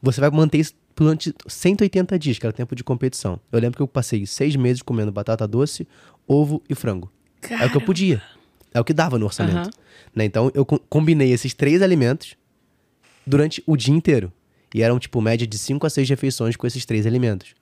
[0.02, 3.40] você vai manter isso durante 180 dias, que era tempo de competição.
[3.52, 5.88] Eu lembro que eu passei seis meses comendo batata doce,
[6.28, 7.12] ovo e frango.
[7.42, 7.64] Cara.
[7.64, 8.22] É o que eu podia.
[8.74, 9.68] É o que dava no orçamento.
[9.68, 9.72] Uhum.
[10.16, 10.26] Né?
[10.26, 12.36] Então eu combinei esses três alimentos
[13.26, 14.32] durante o dia inteiro.
[14.74, 17.54] E eram, tipo, média de 5 a 6 refeições com esses três alimentos.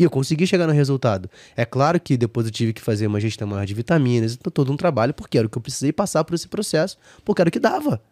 [0.00, 1.28] E eu consegui chegar no resultado.
[1.54, 4.72] É claro que depois eu tive que fazer uma gestão maior de vitaminas, então todo
[4.72, 7.52] um trabalho, porque era o que eu precisei passar por esse processo, porque era o
[7.52, 8.02] que dava.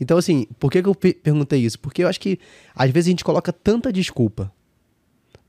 [0.00, 1.78] Então, assim, por que, que eu perguntei isso?
[1.78, 2.38] Porque eu acho que
[2.74, 4.50] às vezes a gente coloca tanta desculpa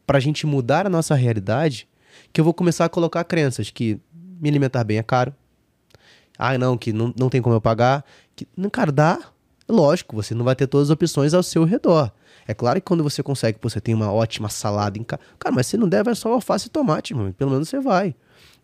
[0.05, 1.87] pra gente mudar a nossa realidade
[2.33, 5.33] que eu vou começar a colocar crenças que me alimentar bem é caro.
[6.37, 8.03] Ah, não, que não, não tem como eu pagar.
[8.35, 9.17] Que, cara, dá.
[9.69, 12.11] Lógico, você não vai ter todas as opções ao seu redor.
[12.47, 15.21] É claro que quando você consegue, você tem uma ótima salada em casa.
[15.39, 17.33] Cara, mas você não deve é só alface e tomate, mano.
[17.33, 18.15] Pelo menos você vai.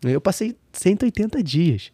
[0.04, 1.91] Eu passei 180 dias.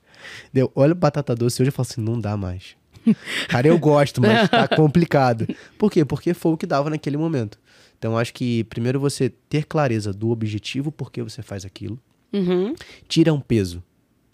[0.52, 2.76] Deu, olha batata doce hoje eu falo assim, não dá mais.
[3.48, 5.48] Cara, eu gosto, mas tá complicado.
[5.78, 6.04] Por quê?
[6.04, 7.60] Porque foi o que dava naquele momento.
[7.98, 12.00] Então, acho que primeiro você ter clareza do objetivo, por que você faz aquilo.
[12.32, 12.76] Uhum.
[13.08, 13.82] Tira um peso.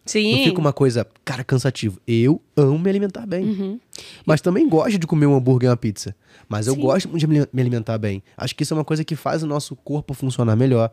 [0.06, 0.38] Sim.
[0.38, 2.00] Não fica uma coisa, cara, cansativo.
[2.06, 3.46] Eu amo me alimentar bem.
[3.46, 3.80] Uhum.
[4.26, 6.16] Mas também gosto de comer um hambúrguer e uma pizza.
[6.50, 6.82] Mas eu Sim.
[6.82, 8.22] gosto de me alimentar bem.
[8.36, 10.92] Acho que isso é uma coisa que faz o nosso corpo funcionar melhor.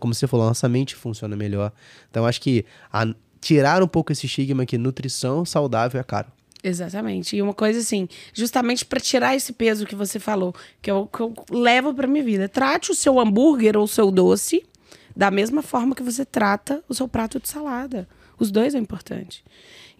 [0.00, 1.72] como você falou, a nossa mente funciona melhor.
[2.10, 3.06] Então acho que a,
[3.40, 6.26] tirar um pouco esse estigma que nutrição saudável é caro.
[6.62, 7.36] Exatamente.
[7.36, 11.20] E uma coisa assim, justamente para tirar esse peso que você falou, que eu, que
[11.20, 12.48] eu levo para minha vida.
[12.48, 14.64] Trate o seu hambúrguer ou o seu doce
[15.14, 18.08] da mesma forma que você trata o seu prato de salada.
[18.38, 19.44] Os dois é importante.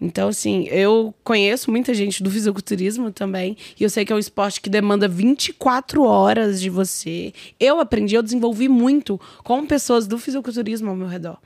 [0.00, 4.18] Então, assim, eu conheço muita gente do fisiculturismo também, e eu sei que é um
[4.18, 7.32] esporte que demanda 24 horas de você.
[7.58, 11.38] Eu aprendi, eu desenvolvi muito com pessoas do fisiculturismo ao meu redor.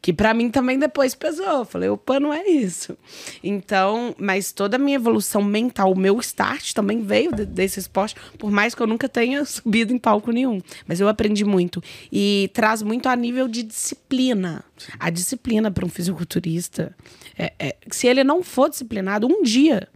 [0.00, 1.64] Que para mim também depois pesou.
[1.64, 2.96] Falei, opa, não é isso.
[3.42, 8.14] Então, mas toda a minha evolução mental, o meu start também veio de, desse esporte,
[8.38, 10.60] por mais que eu nunca tenha subido em palco nenhum.
[10.86, 11.82] Mas eu aprendi muito.
[12.12, 14.64] E traz muito a nível de disciplina.
[14.98, 16.94] A disciplina para um fisiculturista.
[17.36, 19.88] É, é, se ele não for disciplinado, um dia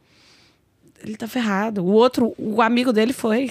[1.03, 1.85] ele tá ferrado.
[1.85, 3.51] O outro, o amigo dele foi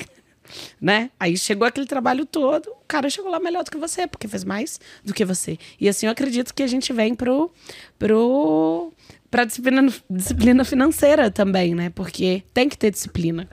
[0.80, 1.10] né?
[1.20, 4.44] Aí chegou aquele trabalho todo, o cara chegou lá melhor do que você, porque fez
[4.44, 5.58] mais do que você.
[5.80, 7.52] E assim eu acredito que a gente vem pro,
[7.98, 8.92] pro,
[9.30, 11.90] pra disciplina, disciplina financeira também, né?
[11.90, 13.48] Porque tem que ter disciplina.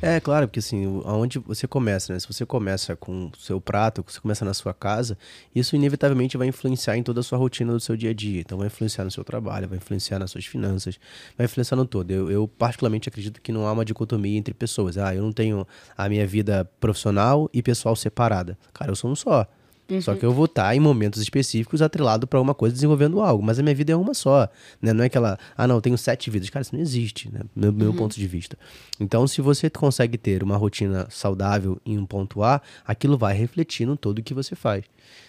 [0.00, 2.18] É, claro, porque assim, aonde você começa, né?
[2.18, 5.16] Se você começa com o seu prato, você começa na sua casa,
[5.54, 8.40] isso inevitavelmente vai influenciar em toda a sua rotina do seu dia a dia.
[8.40, 10.98] Então vai influenciar no seu trabalho, vai influenciar nas suas finanças,
[11.36, 12.10] vai influenciar no todo.
[12.10, 14.98] Eu, eu particularmente acredito que não há uma dicotomia entre pessoas.
[14.98, 18.58] Ah, eu não tenho a minha vida profissional e pessoal separada.
[18.72, 19.46] Cara, eu sou um só.
[19.88, 20.00] Uhum.
[20.00, 23.42] Só que eu vou estar em momentos específicos atrelado para uma coisa desenvolvendo algo.
[23.42, 24.48] Mas a minha vida é uma só.
[24.80, 24.92] Né?
[24.92, 26.48] Não é aquela, ah, não, eu tenho sete vidas.
[26.48, 27.40] Cara, isso não existe, né?
[27.54, 27.96] Meu, meu uhum.
[27.96, 28.56] ponto de vista.
[28.98, 33.86] Então, se você consegue ter uma rotina saudável em um ponto A, aquilo vai refletir
[33.86, 34.84] no todo o que você faz.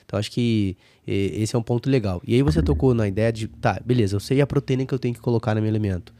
[0.05, 2.21] Então, acho que esse é um ponto legal.
[2.25, 4.99] E aí você tocou na ideia de, tá, beleza, eu sei a proteína que eu
[4.99, 6.13] tenho que colocar no meu alimento.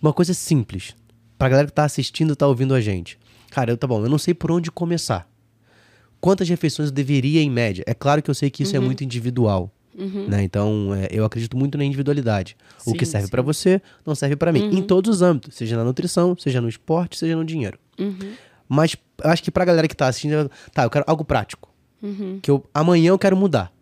[0.00, 0.94] Uma coisa simples.
[1.38, 3.18] Pra galera que tá assistindo, tá ouvindo a gente.
[3.50, 5.28] Cara, eu, tá bom, eu não sei por onde começar
[6.26, 7.84] quantas refeições eu deveria em média?
[7.86, 8.84] É claro que eu sei que isso é uhum.
[8.84, 9.70] é muito individual.
[9.96, 10.26] Uhum.
[10.26, 10.42] Né?
[10.42, 12.56] Então, é, eu acredito muito na individualidade.
[12.78, 14.62] Sim, o que serve para você não serve para mim.
[14.64, 14.78] Uhum.
[14.78, 17.78] Em todos os âmbitos, seja na nutrição, seja no esporte, seja no dinheiro.
[17.96, 18.32] Uhum.
[18.68, 21.72] Mas acho que pra galera que tá assistindo, tá, eu quero algo prático.
[22.02, 22.40] Uhum.
[22.42, 23.72] Que eu, amanhã eu quero mudar.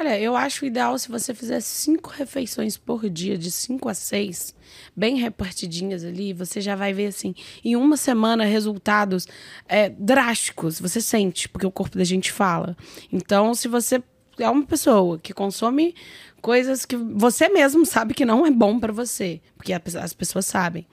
[0.00, 4.54] Olha, eu acho ideal se você fizer cinco refeições por dia, de cinco a seis,
[4.94, 7.34] bem repartidinhas ali, você já vai ver, assim,
[7.64, 9.26] em uma semana resultados
[9.68, 10.78] é, drásticos.
[10.78, 12.76] Você sente, porque o corpo da gente fala.
[13.12, 14.00] Então, se você
[14.38, 15.96] é uma pessoa que consome
[16.40, 20.86] coisas que você mesmo sabe que não é bom para você, porque as pessoas sabem.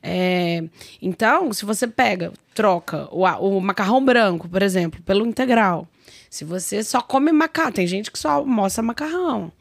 [0.00, 0.62] É,
[1.00, 5.88] então, se você pega, troca o, o macarrão branco, por exemplo, pelo integral
[6.30, 9.52] se você só come macarrão, tem gente que só almoça macarrão.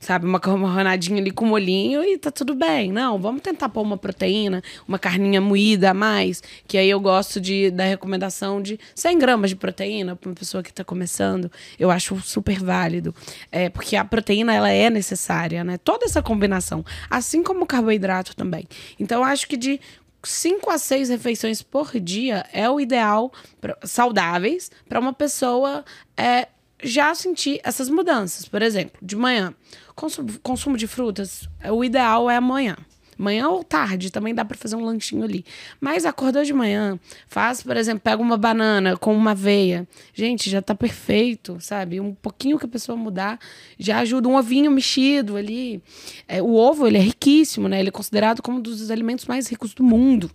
[0.00, 2.92] Sabe, uma macarronadinha ali com molhinho e tá tudo bem.
[2.92, 7.40] Não, vamos tentar pôr uma proteína, uma carninha moída a mais, que aí eu gosto
[7.40, 11.50] de da recomendação de 100 gramas de proteína para uma pessoa que está começando.
[11.76, 13.12] Eu acho super válido,
[13.50, 15.78] é, porque a proteína ela é necessária, né?
[15.78, 18.68] Toda essa combinação, assim como o carboidrato também.
[19.00, 19.80] Então eu acho que de
[20.22, 25.84] 5 a 6 refeições por dia é o ideal pra, saudáveis para uma pessoa
[26.16, 26.48] é,
[26.82, 28.48] já sentir essas mudanças.
[28.48, 29.54] Por exemplo, de manhã,
[29.94, 32.76] consumo, consumo de frutas, o ideal é amanhã.
[33.18, 35.44] Manhã ou tarde também dá para fazer um lanchinho ali.
[35.80, 39.88] Mas acordou de manhã, faz, por exemplo, pega uma banana com uma aveia.
[40.14, 41.98] Gente, já tá perfeito, sabe?
[42.00, 43.40] Um pouquinho que a pessoa mudar
[43.76, 44.28] já ajuda.
[44.28, 45.82] Um ovinho mexido ali.
[46.28, 47.80] É, o ovo, ele é riquíssimo, né?
[47.80, 50.30] Ele é considerado como um dos alimentos mais ricos do mundo.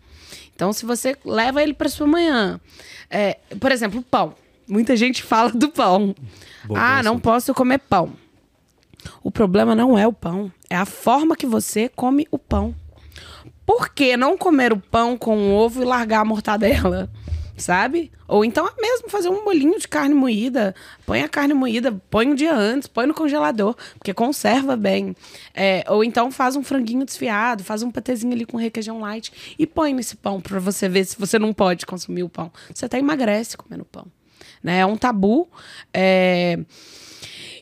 [0.54, 2.60] Então, se você leva ele para sua manhã,
[3.10, 4.36] é, por exemplo, pão.
[4.67, 6.15] Muita gente fala do pão.
[6.74, 8.13] Ah, não posso comer pão.
[9.24, 12.76] O problema não é o pão, é a forma que você come o pão.
[13.66, 17.10] Por que não comer o pão com ovo e largar a mortadela?
[17.56, 18.12] Sabe?
[18.28, 20.74] Ou então mesmo fazer um bolinho de carne moída.
[21.06, 25.16] Põe a carne moída, põe um dia antes, põe no congelador, porque conserva bem.
[25.54, 29.68] É, ou então faz um franguinho desfiado, faz um patezinho ali com requeijão light e
[29.68, 32.52] põe nesse pão para você ver se você não pode consumir o pão.
[32.74, 34.08] Você até emagrece comendo pão.
[34.63, 34.80] Né?
[34.80, 35.48] É um tabu.
[35.94, 36.60] É...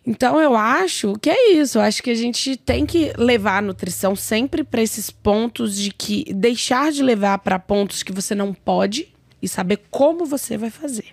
[0.05, 1.77] Então eu acho que é isso.
[1.77, 5.91] Eu acho que a gente tem que levar a nutrição sempre para esses pontos de
[5.91, 10.69] que deixar de levar para pontos que você não pode e saber como você vai
[10.69, 11.05] fazer.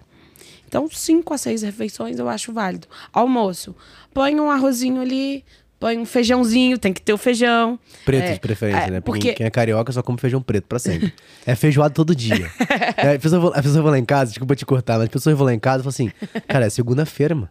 [0.67, 2.87] Então, cinco a seis refeições eu acho válido.
[3.13, 3.75] Almoço,
[4.13, 5.43] põe um arrozinho ali,
[5.81, 7.79] põe um feijãozinho, tem que ter o feijão.
[8.05, 9.01] Preto é, de preferência, é, né?
[9.01, 11.15] Porque quem é carioca só come feijão preto pra sempre.
[11.47, 12.51] é feijoado todo dia.
[12.99, 15.35] é, a, pessoa, a pessoa vai lá em casa, desculpa te cortar, mas a pessoa
[15.35, 16.11] vai lá em casa e fala assim:
[16.47, 17.49] cara, é segunda-feira, mano.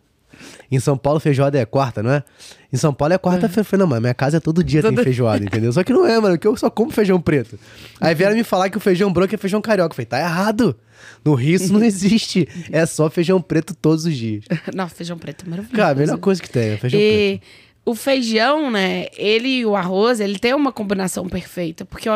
[0.70, 2.24] Em São Paulo, feijoada é quarta, não é?
[2.72, 3.68] Em São Paulo é quarta-feira.
[3.72, 3.80] Uhum.
[3.80, 4.96] Não, mas minha casa é todo dia todo...
[4.96, 5.72] tem feijoada, entendeu?
[5.72, 7.58] Só que não é, mano, porque eu só como feijão preto.
[8.02, 9.94] Aí vieram me falar que o feijão branco é feijão carioca.
[9.94, 10.76] Eu falei, tá errado.
[11.24, 12.48] No Rio isso não existe.
[12.72, 14.44] É só feijão preto todos os dias.
[14.74, 15.78] Não, feijão preto é maravilhoso.
[15.78, 17.40] Cara, a melhor coisa que tem é feijão e...
[17.40, 19.08] preto o feijão, né?
[19.16, 21.86] Ele e o arroz, ele tem uma combinação perfeita.
[21.86, 22.12] Porque o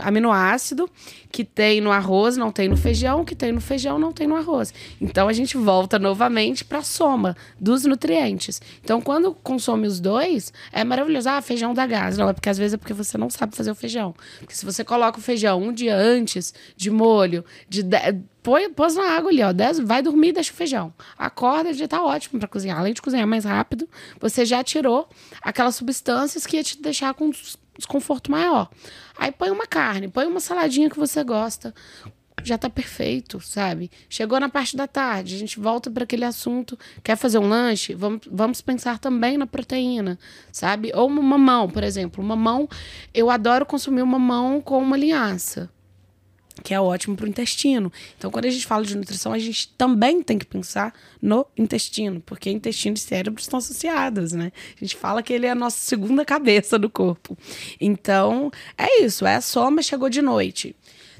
[0.00, 0.90] aminoácido
[1.30, 4.34] que tem no arroz não tem no feijão, que tem no feijão não tem no
[4.34, 4.74] arroz.
[5.00, 8.60] Então a gente volta novamente para a soma dos nutrientes.
[8.82, 11.28] Então quando consome os dois, é maravilhoso.
[11.28, 12.18] Ah, feijão dá gás.
[12.18, 14.12] Não, é porque às vezes é porque você não sabe fazer o feijão.
[14.40, 17.84] Porque se você coloca o feijão um dia antes de molho, de
[18.46, 19.52] põe, pôs na água ali, ó.
[19.84, 20.94] vai dormir e deixa o feijão.
[21.18, 22.78] Acorda, já tá ótimo para cozinhar.
[22.78, 23.88] Além de cozinhar mais rápido,
[24.20, 25.08] você já tirou
[25.42, 27.32] aquelas substâncias que ia te deixar com
[27.76, 28.70] desconforto maior.
[29.18, 31.74] Aí põe uma carne, põe uma saladinha que você gosta.
[32.44, 33.90] Já tá perfeito, sabe?
[34.08, 36.78] Chegou na parte da tarde, a gente volta para aquele assunto.
[37.02, 37.94] Quer fazer um lanche?
[37.94, 40.16] Vamos, vamos pensar também na proteína,
[40.52, 40.92] sabe?
[40.94, 42.22] Ou uma mamão, por exemplo.
[42.22, 42.68] Mamão,
[43.12, 45.68] eu adoro consumir mamão com uma linhaça
[46.66, 47.92] que é ótimo para o intestino.
[48.18, 52.20] Então, quando a gente fala de nutrição, a gente também tem que pensar no intestino,
[52.26, 54.50] porque intestino e cérebro estão associados, né?
[54.76, 57.38] A gente fala que ele é a nossa segunda cabeça do corpo.
[57.80, 60.74] Então, é isso, é a soma, chegou de noite.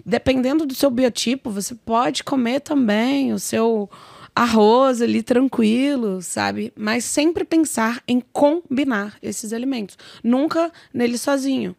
[0.04, 3.88] Dependendo do seu biotipo, você pode comer também o seu
[4.34, 6.72] arroz ali tranquilo, sabe?
[6.74, 11.76] Mas sempre pensar em combinar esses alimentos, nunca nele sozinho.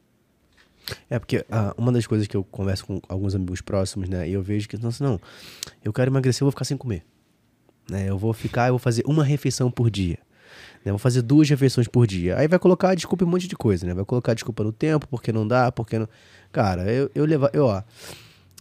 [1.09, 4.27] É, porque uh, uma das coisas que eu converso com alguns amigos próximos, né?
[4.27, 5.19] E eu vejo que, nossa, não,
[5.83, 7.03] eu quero emagrecer, eu vou ficar sem comer.
[7.89, 8.09] Né?
[8.09, 10.17] Eu vou ficar, eu vou fazer uma refeição por dia.
[10.83, 10.91] Né?
[10.91, 12.37] Vou fazer duas refeições por dia.
[12.37, 13.93] Aí vai colocar desculpa em um monte de coisa, né?
[13.93, 16.07] Vai colocar desculpa no tempo, porque não dá, porque não.
[16.51, 17.49] Cara, eu, eu levar.
[17.53, 17.83] Eu,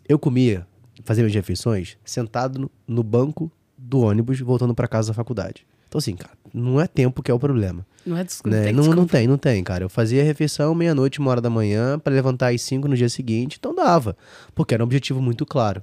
[0.09, 0.67] eu comia,
[1.05, 5.67] fazia minhas refeições, sentado no, no banco do ônibus, voltando para casa da faculdade.
[5.89, 7.87] Então, assim, cara, não é tempo que é o problema.
[8.07, 8.57] Não é desculpa.
[8.57, 8.65] Né?
[8.65, 9.01] Tem não, desculpa.
[9.01, 9.85] não tem, não tem, cara.
[9.85, 13.57] Eu fazia refeição meia-noite, uma hora da manhã, para levantar às cinco no dia seguinte,
[13.59, 14.17] então dava.
[14.55, 15.83] Porque era um objetivo muito claro.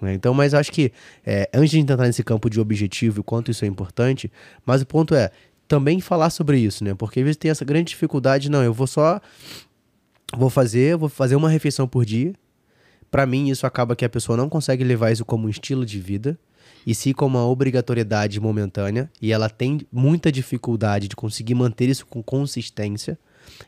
[0.00, 0.14] Né?
[0.14, 0.92] Então, mas acho que
[1.24, 4.30] é, antes de entrar nesse campo de objetivo e quanto isso é importante,
[4.64, 5.30] mas o ponto é
[5.66, 6.94] também falar sobre isso, né?
[6.94, 9.20] Porque às vezes tem essa grande dificuldade, não, eu vou só
[10.36, 12.32] vou fazer, vou fazer uma refeição por dia.
[13.10, 15.98] Para mim, isso acaba que a pessoa não consegue levar isso como um estilo de
[15.98, 16.38] vida
[16.86, 22.06] e sim como uma obrigatoriedade momentânea, e ela tem muita dificuldade de conseguir manter isso
[22.06, 23.18] com consistência,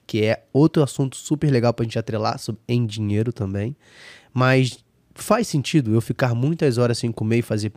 [0.06, 3.74] que é outro assunto super legal para a gente atrelar em dinheiro também.
[4.32, 4.78] Mas
[5.14, 7.72] faz sentido eu ficar muitas horas sem comer e fazer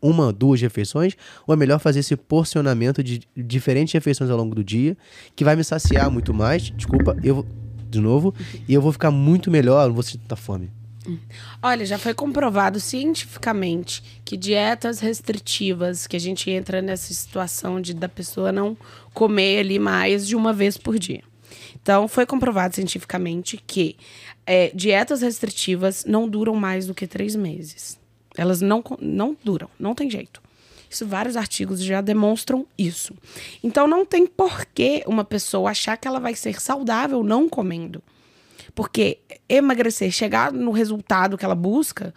[0.00, 1.14] uma, duas refeições,
[1.46, 4.96] ou é melhor fazer esse porcionamento de diferentes refeições ao longo do dia,
[5.36, 7.46] que vai me saciar muito mais, desculpa, eu
[7.90, 8.32] de novo,
[8.66, 10.70] e eu vou ficar muito melhor, não vou sentir tanta fome.
[11.62, 17.94] Olha, já foi comprovado cientificamente que dietas restritivas, que a gente entra nessa situação de
[17.94, 18.76] da pessoa não
[19.14, 21.22] comer ali mais de uma vez por dia.
[21.82, 23.96] Então, foi comprovado cientificamente que
[24.46, 27.98] é, dietas restritivas não duram mais do que três meses.
[28.36, 30.42] Elas não, não duram, não tem jeito.
[30.88, 33.14] Isso, vários artigos já demonstram isso.
[33.62, 38.02] Então, não tem porquê uma pessoa achar que ela vai ser saudável não comendo.
[38.74, 42.14] Porque emagrecer, chegar no resultado que ela busca,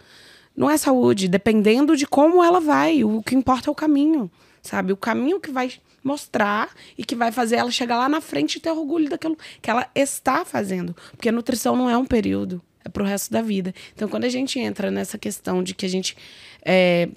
[0.56, 3.02] não é saúde, dependendo de como ela vai.
[3.04, 4.30] O que importa é o caminho,
[4.62, 4.92] sabe?
[4.92, 8.60] O caminho que vai mostrar e que vai fazer ela chegar lá na frente e
[8.60, 10.94] ter orgulho daquilo que ela está fazendo.
[11.12, 13.74] Porque a nutrição não é um período, é pro resto da vida.
[13.94, 16.16] Então, quando a gente entra nessa questão de que a gente
[16.62, 17.08] é,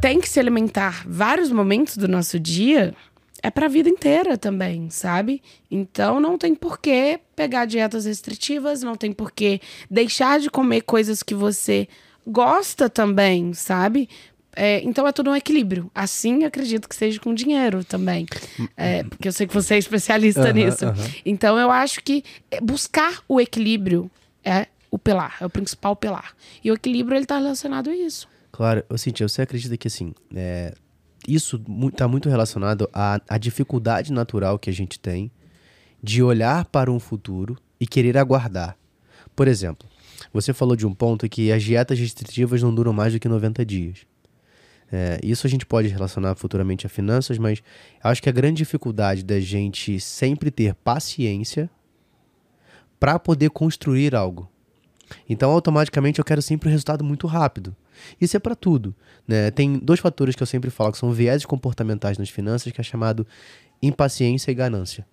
[0.00, 2.94] tem que se alimentar vários momentos do nosso dia,
[3.42, 5.42] é para a vida inteira também, sabe?
[5.70, 10.82] Então não tem por que pegar dietas restritivas, não tem por que deixar de comer
[10.82, 11.88] coisas que você
[12.26, 14.08] gosta também, sabe?
[14.54, 15.90] É, então é tudo um equilíbrio.
[15.94, 18.26] Assim acredito que seja com dinheiro também.
[18.76, 20.86] É, porque eu sei que você é especialista uhum, nisso.
[20.86, 20.92] Uhum.
[21.24, 22.22] Então eu acho que
[22.62, 24.10] buscar o equilíbrio
[24.44, 26.34] é o pilar, é o principal pilar.
[26.62, 28.28] E o equilíbrio ele está relacionado a isso.
[28.52, 30.74] Claro, eu senti, você acredita que assim, é,
[31.26, 35.30] isso está muito relacionado à, à dificuldade natural que a gente tem
[36.02, 38.76] de olhar para um futuro e querer aguardar.
[39.36, 39.88] Por exemplo,
[40.32, 43.64] você falou de um ponto que as dietas restritivas não duram mais do que 90
[43.64, 43.98] dias.
[44.90, 47.62] É, isso a gente pode relacionar futuramente a finanças, mas
[48.02, 51.70] acho que a grande dificuldade da gente sempre ter paciência
[53.00, 54.48] para poder construir algo.
[55.28, 57.74] Então, automaticamente, eu quero sempre um resultado muito rápido.
[58.20, 58.94] Isso é para tudo.
[59.26, 59.50] Né?
[59.50, 62.84] Tem dois fatores que eu sempre falo que são viéses comportamentais nas finanças, que é
[62.84, 63.26] chamado
[63.82, 65.06] impaciência e ganância.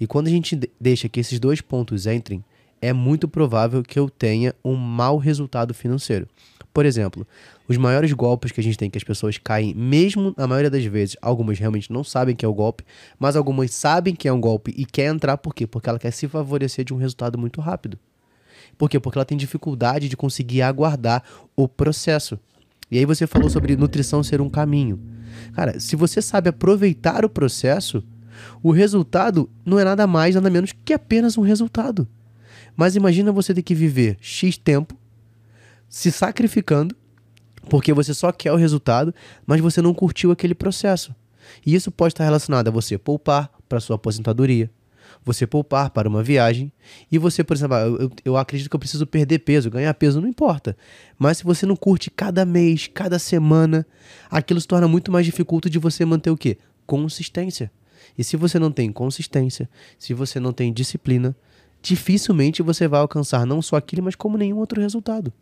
[0.00, 2.44] E quando a gente deixa que esses dois pontos entrem,
[2.80, 6.28] é muito provável que eu tenha um mau resultado financeiro.
[6.72, 7.26] Por exemplo,
[7.68, 10.84] os maiores golpes que a gente tem que as pessoas caem, mesmo na maioria das
[10.84, 12.84] vezes, algumas realmente não sabem que é o golpe,
[13.18, 15.66] mas algumas sabem que é um golpe e quer entrar por quê?
[15.66, 17.98] Porque ela quer se favorecer de um resultado muito rápido.
[18.76, 18.98] Por quê?
[19.00, 21.22] Porque ela tem dificuldade de conseguir aguardar
[21.56, 22.38] o processo.
[22.90, 25.00] E aí você falou sobre nutrição ser um caminho.
[25.52, 28.04] Cara, se você sabe aproveitar o processo,
[28.62, 32.08] O resultado não é nada mais, nada menos que apenas um resultado.
[32.76, 34.96] Mas imagina você ter que viver X tempo
[35.88, 36.96] se sacrificando
[37.68, 39.14] porque você só quer o resultado,
[39.46, 41.14] mas você não curtiu aquele processo.
[41.64, 44.70] E isso pode estar relacionado a você poupar para sua aposentadoria,
[45.24, 46.72] você poupar para uma viagem,
[47.10, 50.28] e você, por exemplo, eu, eu acredito que eu preciso perder peso, ganhar peso, não
[50.28, 50.76] importa.
[51.18, 53.86] Mas se você não curte cada mês, cada semana,
[54.30, 56.58] aquilo se torna muito mais dificulto de você manter o quê?
[56.86, 57.70] Consistência.
[58.16, 61.34] E se você não tem consistência, se você não tem disciplina,
[61.82, 65.32] dificilmente você vai alcançar não só aquilo, mas como nenhum outro resultado.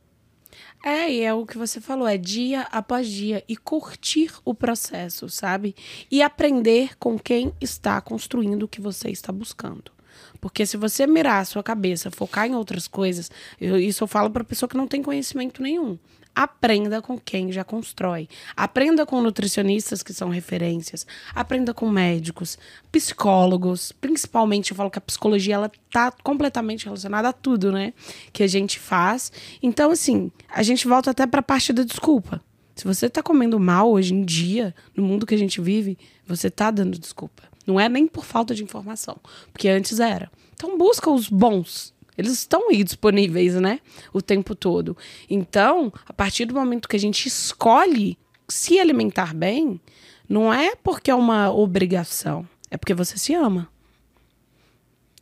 [0.85, 5.29] É, e é o que você falou, é dia após dia e curtir o processo,
[5.29, 5.75] sabe?
[6.11, 9.93] E aprender com quem está construindo o que você está buscando.
[10.41, 14.29] Porque se você mirar a sua cabeça, focar em outras coisas, eu, isso eu falo
[14.29, 15.97] para pessoa que não tem conhecimento nenhum.
[16.35, 18.29] Aprenda com quem já constrói.
[18.57, 21.07] Aprenda com nutricionistas que são referências.
[21.35, 22.59] Aprenda com médicos,
[22.91, 23.93] psicólogos.
[23.93, 27.93] Principalmente, eu falo que a psicologia ela tá completamente relacionada a tudo, né?
[28.33, 29.31] Que a gente faz.
[29.63, 32.41] Então, assim, a gente volta até para a parte da desculpa.
[32.75, 36.51] Se você tá comendo mal hoje em dia, no mundo que a gente vive, você
[36.51, 37.43] tá dando desculpa.
[37.67, 39.19] Não é nem por falta de informação,
[39.53, 40.31] porque antes era.
[40.55, 43.81] Então busca os bons, eles estão aí disponíveis, né?
[44.13, 44.97] O tempo todo.
[45.29, 49.81] Então, a partir do momento que a gente escolhe se alimentar bem,
[50.29, 53.69] não é porque é uma obrigação, é porque você se ama.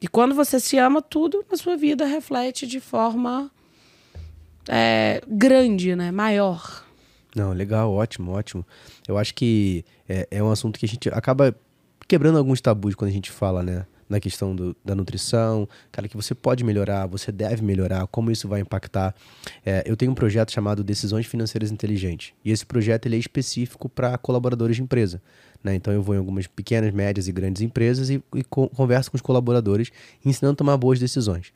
[0.00, 3.50] E quando você se ama, tudo na sua vida reflete de forma
[4.68, 6.11] é, grande, né?
[6.11, 6.85] Maior.
[7.37, 8.66] Não, legal, ótimo, ótimo.
[9.07, 11.55] Eu acho que é, é um assunto que a gente acaba
[12.09, 13.87] quebrando alguns tabus quando a gente fala, né?
[14.11, 18.49] Na questão do, da nutrição, cara, que você pode melhorar, você deve melhorar, como isso
[18.49, 19.14] vai impactar.
[19.64, 23.88] É, eu tenho um projeto chamado Decisões Financeiras Inteligentes, e esse projeto ele é específico
[23.88, 25.23] para colaboradores de empresa.
[25.62, 25.77] Né?
[25.77, 29.23] Então eu vou em algumas pequenas, médias e grandes empresas e, e converso com os
[29.23, 29.92] colaboradores,
[30.25, 31.53] ensinando a tomar boas decisões.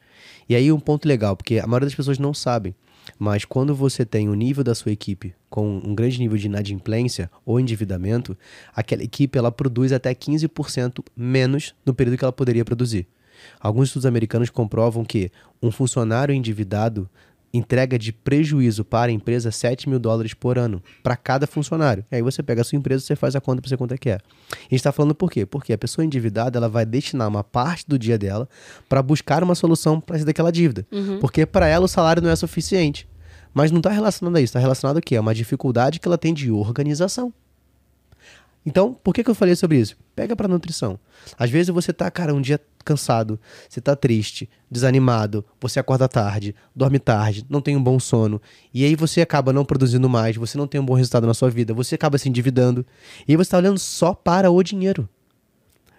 [0.48, 2.74] E aí um ponto legal, porque a maioria das pessoas não sabem,
[3.18, 7.30] mas quando você tem o nível da sua equipe com um grande nível de inadimplência
[7.44, 8.36] ou endividamento,
[8.74, 13.06] aquela equipe ela produz até 15% menos no período que ela poderia produzir.
[13.60, 15.30] Alguns estudos americanos comprovam que
[15.62, 17.08] um funcionário endividado
[17.54, 22.04] entrega de prejuízo para a empresa 7 mil dólares por ano para cada funcionário.
[22.10, 23.98] E aí você pega a sua empresa, você faz a conta para você quanto é
[23.98, 24.14] que é.
[24.14, 25.46] A gente está falando por quê?
[25.46, 28.48] Porque a pessoa endividada ela vai destinar uma parte do dia dela
[28.88, 30.84] para buscar uma solução para sair daquela dívida.
[30.90, 31.20] Uhum.
[31.20, 33.08] Porque para ela o salário não é suficiente.
[33.54, 35.14] Mas não está relacionado a isso, está relacionado a quê?
[35.14, 37.32] A uma dificuldade que ela tem de organização.
[38.66, 39.96] Então, por que, que eu falei sobre isso?
[40.16, 40.98] Pega para nutrição.
[41.38, 46.54] Às vezes você tá, cara, um dia cansado, você tá triste, desanimado, você acorda tarde,
[46.74, 48.40] dorme tarde, não tem um bom sono,
[48.72, 51.50] e aí você acaba não produzindo mais, você não tem um bom resultado na sua
[51.50, 52.84] vida, você acaba se endividando,
[53.26, 55.08] e aí você está olhando só para o dinheiro.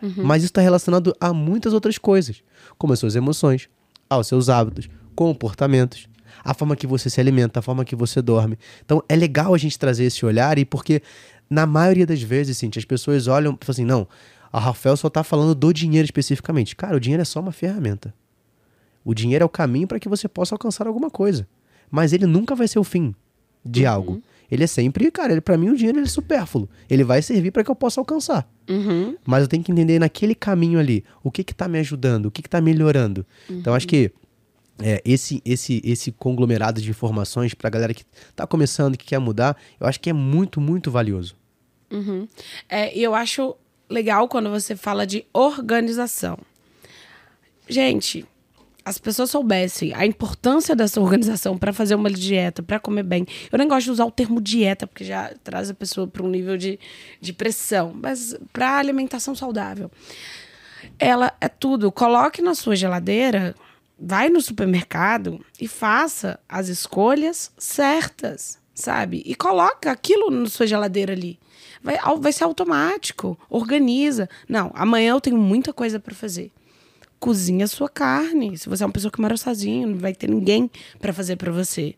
[0.02, 0.24] Uhum.
[0.24, 2.44] Mas isso está relacionado a muitas outras coisas,
[2.78, 3.68] como as suas emoções,
[4.10, 6.08] aos seus hábitos, comportamentos,
[6.44, 8.58] a forma que você se alimenta, a forma que você dorme.
[8.84, 11.02] Então é legal a gente trazer esse olhar, e porque
[11.50, 14.08] na maioria das vezes, Cintia, as pessoas olham e falam assim, não,
[14.52, 16.76] a Rafael só está falando do dinheiro especificamente.
[16.76, 18.14] Cara, o dinheiro é só uma ferramenta.
[19.04, 21.48] O dinheiro é o caminho para que você possa alcançar alguma coisa.
[21.92, 23.14] Mas ele nunca vai ser o fim
[23.64, 23.92] de uhum.
[23.92, 24.24] algo.
[24.50, 26.70] Ele é sempre, cara, ele, para mim o dinheiro é supérfluo.
[26.90, 28.48] Ele vai servir para que eu possa alcançar.
[28.70, 29.16] Uhum.
[29.26, 32.32] Mas eu tenho que entender naquele caminho ali o que que tá me ajudando, o
[32.32, 33.26] que que tá melhorando.
[33.50, 33.58] Uhum.
[33.58, 34.12] Então acho que
[34.82, 39.20] é, esse, esse, esse conglomerado de informações para a galera que está começando, que quer
[39.20, 41.36] mudar, eu acho que é muito, muito valioso.
[41.92, 42.28] Uhum.
[42.68, 43.56] É, eu acho
[43.90, 46.38] legal quando você fala de organização.
[47.68, 48.26] Gente,
[48.84, 53.26] as pessoas soubessem a importância dessa organização para fazer uma dieta, para comer bem.
[53.52, 56.30] Eu nem gosto de usar o termo dieta, porque já traz a pessoa para um
[56.30, 56.80] nível de,
[57.20, 59.90] de pressão, mas para alimentação saudável.
[61.00, 61.92] Ela é tudo.
[61.92, 63.56] Coloque na sua geladeira
[64.00, 69.24] vai no supermercado e faça as escolhas certas, sabe?
[69.26, 71.40] E coloca aquilo na sua geladeira ali.
[71.82, 73.38] Vai, vai ser automático.
[73.50, 74.28] Organiza.
[74.50, 76.52] Não, amanhã eu tenho muita coisa para fazer.
[77.20, 78.58] Cozinha a sua carne.
[78.58, 81.52] Se você é uma pessoa que mora sozinho, não vai ter ninguém para fazer para
[81.52, 81.96] você.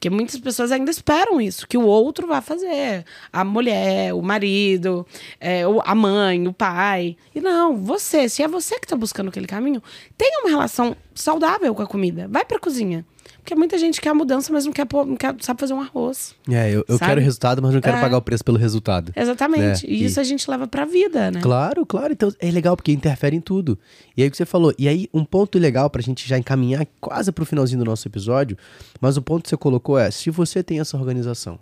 [0.00, 3.04] Porque muitas pessoas ainda esperam isso, que o outro vá fazer.
[3.30, 5.06] A mulher, o marido,
[5.38, 7.18] é, a mãe, o pai.
[7.34, 9.82] E não, você, se é você que está buscando aquele caminho,
[10.16, 12.26] tenha uma relação saudável com a comida.
[12.30, 13.04] Vai para a cozinha.
[13.40, 16.34] Porque muita gente quer a mudança, mas não quer, não quer sabe fazer um arroz.
[16.48, 18.00] É, eu, eu quero resultado, mas não quero é.
[18.00, 19.12] pagar o preço pelo resultado.
[19.16, 19.86] Exatamente.
[19.86, 19.92] Né?
[19.92, 20.20] E isso e...
[20.20, 21.40] a gente leva pra vida, né?
[21.40, 22.12] Claro, claro.
[22.12, 23.78] Então é legal porque interfere em tudo.
[24.16, 24.74] E aí o que você falou.
[24.78, 28.56] E aí, um ponto legal pra gente já encaminhar quase pro finalzinho do nosso episódio,
[29.00, 31.58] mas o ponto que você colocou é: se você tem essa organização,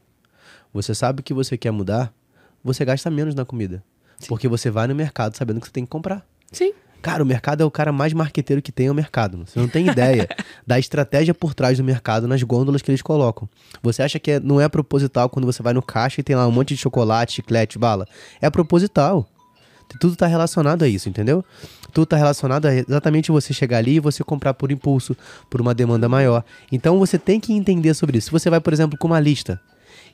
[0.73, 2.13] você sabe que você quer mudar,
[2.63, 3.83] você gasta menos na comida.
[4.27, 6.27] Porque você vai no mercado sabendo que você tem que comprar.
[6.51, 6.73] Sim.
[7.01, 9.39] Cara, o mercado é o cara mais marqueteiro que tem é o mercado.
[9.47, 10.29] Você não tem ideia
[10.67, 13.49] da estratégia por trás do mercado nas gôndolas que eles colocam.
[13.83, 16.47] Você acha que é- não é proposital quando você vai no caixa e tem lá
[16.47, 18.07] um monte de chocolate, chiclete, bala?
[18.41, 19.27] É proposital.
[20.01, 21.43] Tudo tá relacionado a isso, entendeu?
[21.95, 25.17] Tudo tá relacionado a exatamente você chegar ali e você comprar por impulso,
[25.49, 26.45] por uma demanda maior.
[26.71, 28.27] Então você tem que entender sobre isso.
[28.27, 29.59] Se você vai, por exemplo, com uma lista,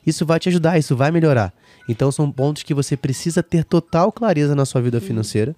[0.05, 1.53] isso vai te ajudar, isso vai melhorar.
[1.87, 5.55] Então são pontos que você precisa ter total clareza na sua vida financeira,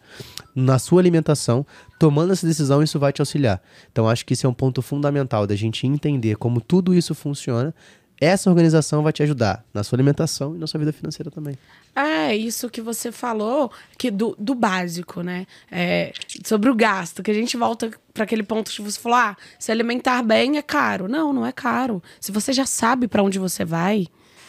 [0.55, 1.65] na sua alimentação,
[1.99, 3.61] tomando essa decisão, isso vai te auxiliar.
[3.91, 7.73] Então acho que isso é um ponto fundamental da gente entender como tudo isso funciona.
[8.19, 11.55] Essa organização vai te ajudar na sua alimentação e na sua vida financeira também.
[11.95, 15.45] É, isso que você falou, que do, do básico, né?
[15.71, 16.11] É,
[16.43, 19.71] sobre o gasto, que a gente volta para aquele ponto que você falou: ah, se
[19.71, 21.07] alimentar bem é caro.
[21.07, 22.01] Não, não é caro.
[22.19, 24.07] Se você já sabe para onde você vai,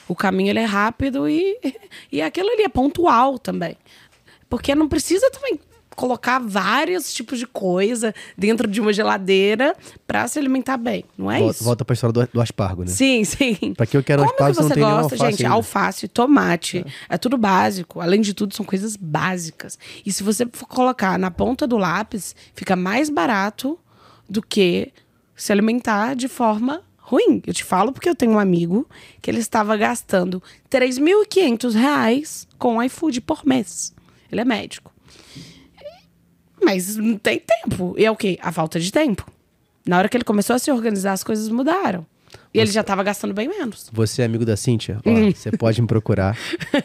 [0.08, 1.58] o caminho ele é rápido e,
[2.10, 3.76] e aquilo ali é pontual também.
[4.48, 5.60] Porque não precisa também
[5.98, 9.74] colocar vários tipos de coisa dentro de uma geladeira
[10.06, 11.04] para se alimentar bem.
[11.18, 11.64] Não é volta, isso?
[11.64, 12.88] volta pra história do, do aspargo, né?
[12.88, 13.74] Sim, sim.
[13.76, 15.42] Pra que eu quero Como aspargo, que você não tem gosta, alface gente?
[15.44, 15.54] ainda.
[15.56, 17.18] Alface, tomate, é.
[17.18, 18.00] tudo básico.
[18.00, 19.76] Além de tudo, são coisas básicas.
[20.06, 23.76] E se você for colocar na ponta do lápis, fica mais barato
[24.30, 24.92] do que
[25.34, 27.42] se alimentar de forma ruim.
[27.46, 28.86] Eu te falo porque eu tenho um amigo
[29.22, 33.94] que ele estava gastando 3.500 reais com iFood por mês.
[34.30, 34.92] Ele é médico.
[36.62, 37.94] Mas não tem tempo.
[37.96, 38.38] E é o quê?
[38.42, 39.26] A falta de tempo.
[39.86, 42.06] Na hora que ele começou a se organizar, as coisas mudaram.
[42.54, 43.90] E ele já estava gastando bem menos.
[43.92, 44.98] Você é amigo da Cíntia?
[45.04, 45.30] Ó, Hum.
[45.34, 46.36] você pode me procurar.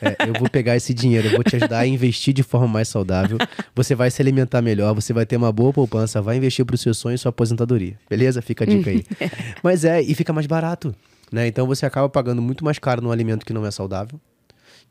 [0.02, 2.88] É, eu vou pegar esse dinheiro, eu vou te ajudar a investir de forma mais
[2.90, 3.38] saudável.
[3.74, 6.94] Você vai se alimentar melhor, você vai ter uma boa poupança, vai investir pro seu
[6.94, 7.98] sonho e sua aposentadoria.
[8.10, 8.42] Beleza?
[8.42, 9.06] Fica a dica aí.
[9.64, 10.94] Mas é, e fica mais barato.
[11.32, 11.48] Né?
[11.48, 14.20] Então você acaba pagando muito mais caro num alimento que não é saudável,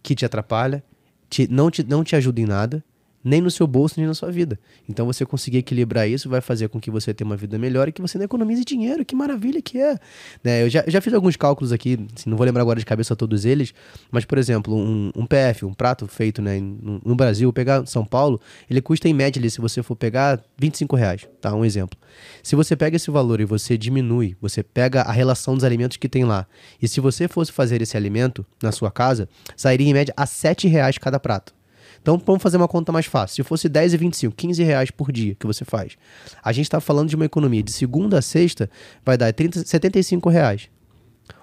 [0.02, 0.82] que te atrapalha,
[1.30, 2.82] te- não, te, não te ajuda em nada,
[3.24, 4.58] nem no seu bolso, nem na sua vida.
[4.88, 7.92] Então você conseguir equilibrar isso vai fazer com que você tenha uma vida melhor e
[7.92, 9.04] que você não economize dinheiro.
[9.04, 9.98] Que maravilha que é.
[10.42, 10.64] Né?
[10.64, 13.14] Eu, já, eu já fiz alguns cálculos aqui, assim, não vou lembrar agora de cabeça
[13.14, 13.72] todos eles,
[14.10, 18.04] mas, por exemplo, um, um PF, um prato feito né, no, no Brasil, pegar São
[18.04, 21.54] Paulo, ele custa em média, ali, se você for pegar, 25 reais, tá?
[21.54, 21.98] Um exemplo.
[22.42, 26.08] Se você pega esse valor e você diminui, você pega a relação dos alimentos que
[26.08, 26.46] tem lá,
[26.80, 30.68] e se você fosse fazer esse alimento na sua casa, sairia em média a 7
[30.68, 31.54] reais cada prato.
[32.02, 33.36] Então vamos fazer uma conta mais fácil.
[33.36, 35.96] Se fosse 10 e 25, 15 reais por dia que você faz.
[36.42, 38.68] A gente está falando de uma economia de segunda a sexta,
[39.04, 40.68] vai dar 30, 75 reais.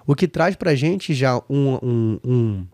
[0.06, 2.66] O que traz pra gente já um, um, um,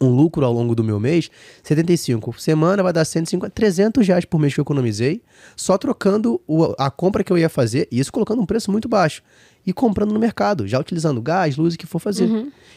[0.00, 1.30] um lucro ao longo do meu mês,
[1.62, 5.20] 75 por semana vai dar 150, 300 reais por mês que eu economizei,
[5.56, 8.88] só trocando o- a compra que eu ia fazer, e isso colocando um preço muito
[8.88, 9.22] baixo,
[9.66, 12.26] e comprando no mercado, já utilizando gás, luz, o que for fazer.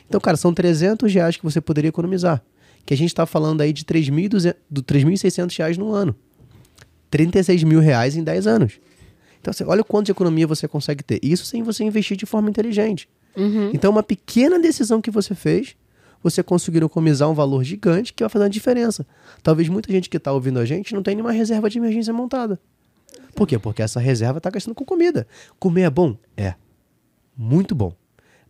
[0.08, 2.42] Então, cara, são 300 reais que você poderia economizar,
[2.86, 6.16] que a gente está falando aí de 3.200 do 3.600 reais no ano.
[7.10, 8.80] 36 mil reais em 10 anos.
[9.40, 11.20] Então, assim, olha o quanto de economia você consegue ter.
[11.22, 13.08] Isso sem você investir de forma inteligente.
[13.74, 15.76] Então, uma pequena decisão que você fez,
[16.24, 19.06] você conseguiu economizar um valor gigante que vai fazer uma diferença.
[19.44, 22.60] Talvez muita gente que está ouvindo a gente não tenha nenhuma reserva de emergência montada.
[23.36, 23.60] Por quê?
[23.60, 25.28] Porque essa reserva está gastando com comida.
[25.60, 26.16] Comer é bom?
[26.38, 26.56] É.
[27.36, 27.94] Muito bom.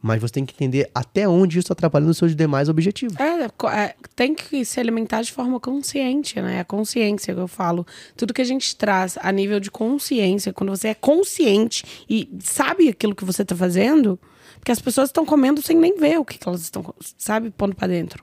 [0.05, 3.15] Mas você tem que entender até onde isso está atrapalhando os seus demais objetivos.
[3.17, 6.59] É, é, tem que se alimentar de forma consciente, né?
[6.59, 7.87] A consciência que eu falo.
[8.17, 12.89] Tudo que a gente traz a nível de consciência, quando você é consciente e sabe
[12.89, 14.19] aquilo que você tá fazendo,
[14.55, 17.73] porque as pessoas estão comendo sem nem ver o que, que elas estão, sabe, pondo
[17.73, 18.21] pra dentro.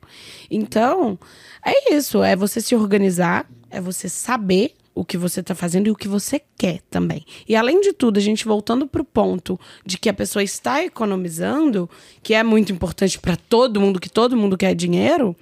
[0.50, 1.18] Então,
[1.64, 2.22] é isso.
[2.22, 6.06] É você se organizar, é você saber o que você tá fazendo e o que
[6.06, 7.24] você quer também.
[7.48, 11.88] E além de tudo, a gente voltando pro ponto de que a pessoa está economizando,
[12.22, 15.34] que é muito importante para todo mundo, que todo mundo quer dinheiro,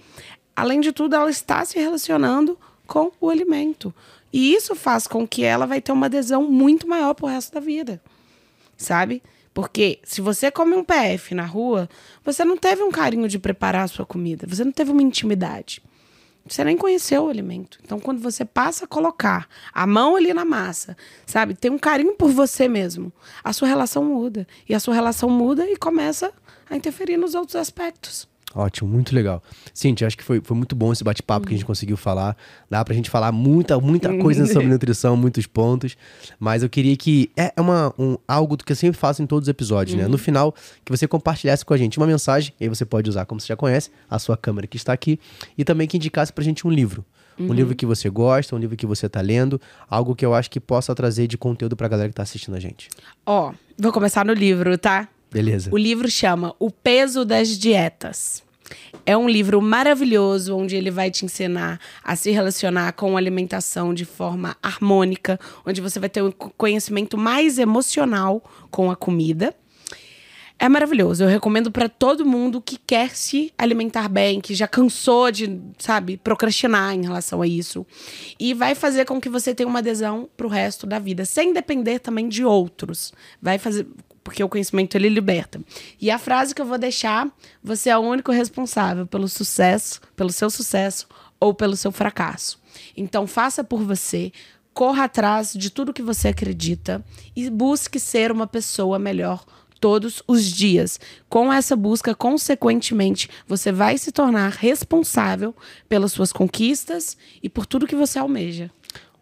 [0.54, 2.56] além de tudo, ela está se relacionando
[2.86, 3.92] com o alimento.
[4.32, 7.60] E isso faz com que ela vai ter uma adesão muito maior pro resto da
[7.60, 8.00] vida.
[8.76, 9.20] Sabe?
[9.52, 11.88] Porque se você come um PF na rua,
[12.24, 15.82] você não teve um carinho de preparar a sua comida, você não teve uma intimidade.
[16.54, 17.78] Você nem conheceu o alimento.
[17.84, 20.96] Então, quando você passa a colocar a mão ali na massa,
[21.26, 21.54] sabe?
[21.54, 23.12] Tem um carinho por você mesmo.
[23.42, 24.46] A sua relação muda.
[24.68, 26.32] E a sua relação muda e começa
[26.68, 28.28] a interferir nos outros aspectos.
[28.54, 29.42] Ótimo, muito legal.
[29.74, 32.34] Cintia, acho que foi, foi muito bom esse bate-papo que a gente conseguiu falar.
[32.70, 35.96] Dá pra gente falar muita, muita coisa sobre nutrição, muitos pontos.
[36.40, 37.30] Mas eu queria que.
[37.36, 40.06] É é uma, um, algo que eu sempre faço em todos os episódios, né?
[40.06, 43.26] No final, que você compartilhasse com a gente uma mensagem, e aí você pode usar,
[43.26, 45.18] como você já conhece, a sua câmera que está aqui,
[45.56, 47.04] e também que indicasse pra gente um livro.
[47.40, 50.50] Um livro que você gosta, um livro que você tá lendo, algo que eu acho
[50.50, 52.88] que possa trazer de conteúdo pra galera que tá assistindo a gente.
[53.24, 55.08] Ó, vou começar no livro, tá?
[55.30, 55.70] Beleza?
[55.72, 58.42] O livro chama O Peso das Dietas.
[59.04, 63.94] É um livro maravilhoso onde ele vai te ensinar a se relacionar com a alimentação
[63.94, 69.54] de forma harmônica, onde você vai ter um conhecimento mais emocional com a comida.
[70.60, 71.22] É maravilhoso.
[71.22, 76.16] Eu recomendo para todo mundo que quer se alimentar bem, que já cansou de, sabe,
[76.16, 77.86] procrastinar em relação a isso.
[78.40, 82.00] E vai fazer com que você tenha uma adesão pro resto da vida, sem depender
[82.00, 83.12] também de outros.
[83.40, 83.86] Vai fazer
[84.28, 85.58] porque o conhecimento ele liberta.
[85.98, 87.26] E a frase que eu vou deixar,
[87.64, 91.08] você é o único responsável pelo sucesso, pelo seu sucesso
[91.40, 92.60] ou pelo seu fracasso.
[92.94, 94.30] Então faça por você,
[94.74, 97.02] corra atrás de tudo que você acredita
[97.34, 99.46] e busque ser uma pessoa melhor
[99.80, 101.00] todos os dias.
[101.26, 105.56] Com essa busca, consequentemente, você vai se tornar responsável
[105.88, 108.70] pelas suas conquistas e por tudo que você almeja.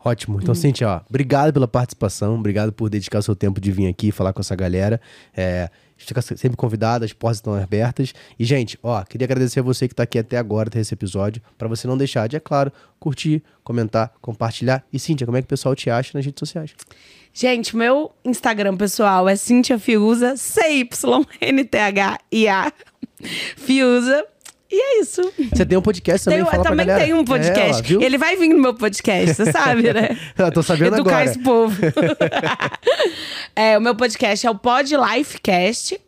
[0.06, 0.38] Ótimo.
[0.40, 0.54] Então, hum.
[0.54, 4.32] Cintia, ó, obrigado pela participação, obrigado por dedicar o seu tempo de vir aqui falar
[4.32, 5.00] com essa galera.
[5.36, 8.14] É, fica sempre convidado, as portas estão abertas.
[8.38, 11.42] E, gente, ó, queria agradecer a você que está aqui até agora, até esse episódio,
[11.58, 14.84] para você não deixar de, é claro, curtir, comentar, compartilhar.
[14.92, 16.72] E, Cintia, como é que o pessoal te acha nas redes sociais?
[17.34, 21.02] Gente, meu Instagram pessoal é Cintia Fiuza, C-Y-N-T-H-I-A.
[23.56, 24.24] Fiuza.
[24.70, 25.22] E é isso.
[25.52, 27.94] Você tem um podcast também, tem, fala Eu também tenho um podcast.
[27.94, 30.18] É, ó, Ele vai vir no meu podcast, você sabe, né?
[30.36, 31.24] eu tô sabendo Educar agora.
[31.24, 31.76] esse povo.
[33.54, 36.00] é, o meu podcast é o Pod Lifecast.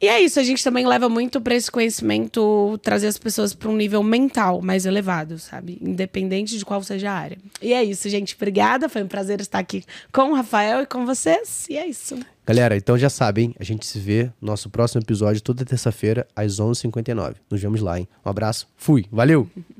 [0.00, 3.68] E é isso, a gente também leva muito para esse conhecimento trazer as pessoas para
[3.68, 5.76] um nível mental mais elevado, sabe?
[5.80, 7.38] Independente de qual seja a área.
[7.60, 8.36] E é isso, gente.
[8.36, 9.82] Obrigada, foi um prazer estar aqui
[10.12, 11.66] com o Rafael e com vocês.
[11.68, 12.16] E é isso.
[12.46, 16.60] Galera, então já sabem, a gente se vê no nosso próximo episódio toda terça-feira às
[16.60, 17.34] 11h59.
[17.50, 18.08] Nos vemos lá, hein?
[18.24, 19.50] Um abraço, fui, valeu!